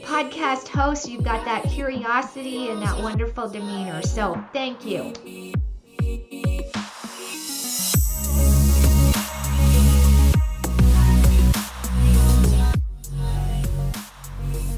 podcast 0.03 0.67
host. 0.67 1.09
You've 1.09 1.23
got 1.23 1.43
that 1.45 1.63
curiosity 1.65 2.69
and 2.69 2.81
that 2.81 3.01
wonderful 3.01 3.49
demeanor. 3.49 4.01
So, 4.01 4.43
thank 4.53 4.85
you. 4.85 5.13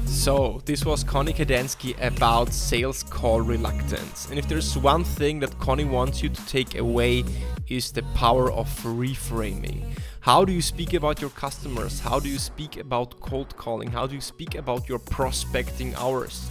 So, 0.06 0.60
this 0.66 0.84
was 0.84 1.04
Connie 1.04 1.32
Kadansky 1.32 1.94
about 2.04 2.52
sales 2.52 3.02
call 3.02 3.40
reluctance. 3.40 4.26
And 4.28 4.38
if 4.38 4.46
there's 4.46 4.76
one 4.76 5.02
thing 5.04 5.40
that 5.40 5.58
Connie 5.58 5.86
wants 5.86 6.22
you 6.22 6.28
to 6.28 6.46
take 6.46 6.76
away 6.76 7.24
is 7.68 7.92
the 7.92 8.02
power 8.14 8.52
of 8.52 8.68
reframing. 8.82 9.84
How 10.28 10.44
do 10.44 10.52
you 10.52 10.60
speak 10.60 10.92
about 10.92 11.22
your 11.22 11.30
customers? 11.30 12.00
How 12.00 12.20
do 12.20 12.28
you 12.28 12.38
speak 12.38 12.76
about 12.76 13.18
cold 13.18 13.56
calling? 13.56 13.90
How 13.90 14.06
do 14.06 14.14
you 14.14 14.20
speak 14.20 14.56
about 14.56 14.86
your 14.86 14.98
prospecting 14.98 15.94
hours? 15.94 16.50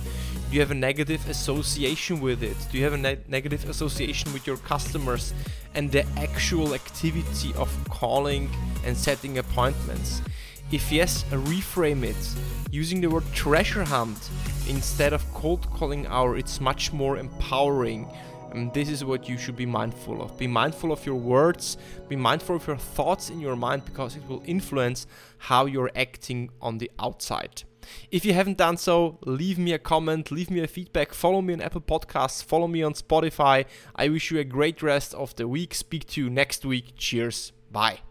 Do 0.49 0.55
you 0.55 0.61
have 0.61 0.71
a 0.71 0.82
negative 0.89 1.30
association 1.30 2.19
with 2.19 2.41
it? 2.41 2.57
Do 2.71 2.80
you 2.80 2.84
have 2.86 2.93
a 2.93 2.97
ne- 2.97 3.19
negative 3.28 3.69
association 3.69 4.34
with 4.34 4.47
your 4.47 4.57
customers 4.57 5.32
and 5.75 5.91
the 5.91 6.07
actual 6.17 6.73
activity 6.73 7.53
of 7.53 7.69
calling 7.88 8.49
and 8.84 8.97
setting 8.97 9.38
appointments? 9.38 10.23
If 10.71 10.91
yes, 10.91 11.23
reframe 11.25 12.01
it 12.01 12.23
using 12.71 12.99
the 12.99 13.11
word 13.11 13.32
treasure 13.32 13.84
hunt 13.84 14.32
instead 14.67 15.13
of 15.13 15.21
cold 15.36 15.69
calling 15.69 16.07
hour. 16.07 16.36
It's 16.36 16.59
much 16.59 16.91
more 16.93 17.17
empowering 17.17 18.07
and 18.52 18.74
this 18.74 18.89
is 18.89 19.04
what 19.04 19.28
you 19.28 19.38
should 19.38 19.56
be 19.56 19.66
mindful 19.66 20.22
of. 20.22 20.38
Be 20.38 20.48
mindful 20.48 20.91
of 20.91 21.06
your 21.06 21.16
words, 21.16 21.78
be 22.08 22.16
mindful 22.16 22.56
of 22.56 22.68
your 22.68 22.78
thoughts 22.78 23.30
in 23.30 23.39
your 23.39 23.56
mind 23.56 23.86
because 23.86 24.16
it 24.16 24.28
will 24.28 24.43
influence 24.45 25.08
how 25.38 25.66
you're 25.66 25.91
acting 25.95 26.50
on 26.62 26.78
the 26.78 26.91
outside. 27.00 27.64
If 28.12 28.26
you 28.26 28.34
haven't 28.34 28.58
done 28.58 28.78
so, 28.78 29.18
leave 29.26 29.58
me 29.58 29.74
a 29.74 29.80
comment, 29.80 30.32
leave 30.32 30.52
me 30.52 30.62
a 30.62 30.68
feedback, 30.68 31.14
follow 31.14 31.41
me 31.41 31.54
on 31.54 31.62
Apple 31.62 31.82
Podcasts, 31.82 32.43
follow 32.43 32.68
me 32.68 32.84
on 32.84 32.93
Spotify. 32.93 33.66
I 33.95 34.10
wish 34.10 34.32
you 34.32 34.39
a 34.39 34.43
great 34.43 34.82
rest 34.82 35.14
of 35.14 35.36
the 35.36 35.48
week. 35.48 35.74
Speak 35.74 36.06
to 36.08 36.22
you 36.22 36.30
next 36.30 36.66
week. 36.66 36.93
Cheers. 36.98 37.54
Bye. 37.72 38.07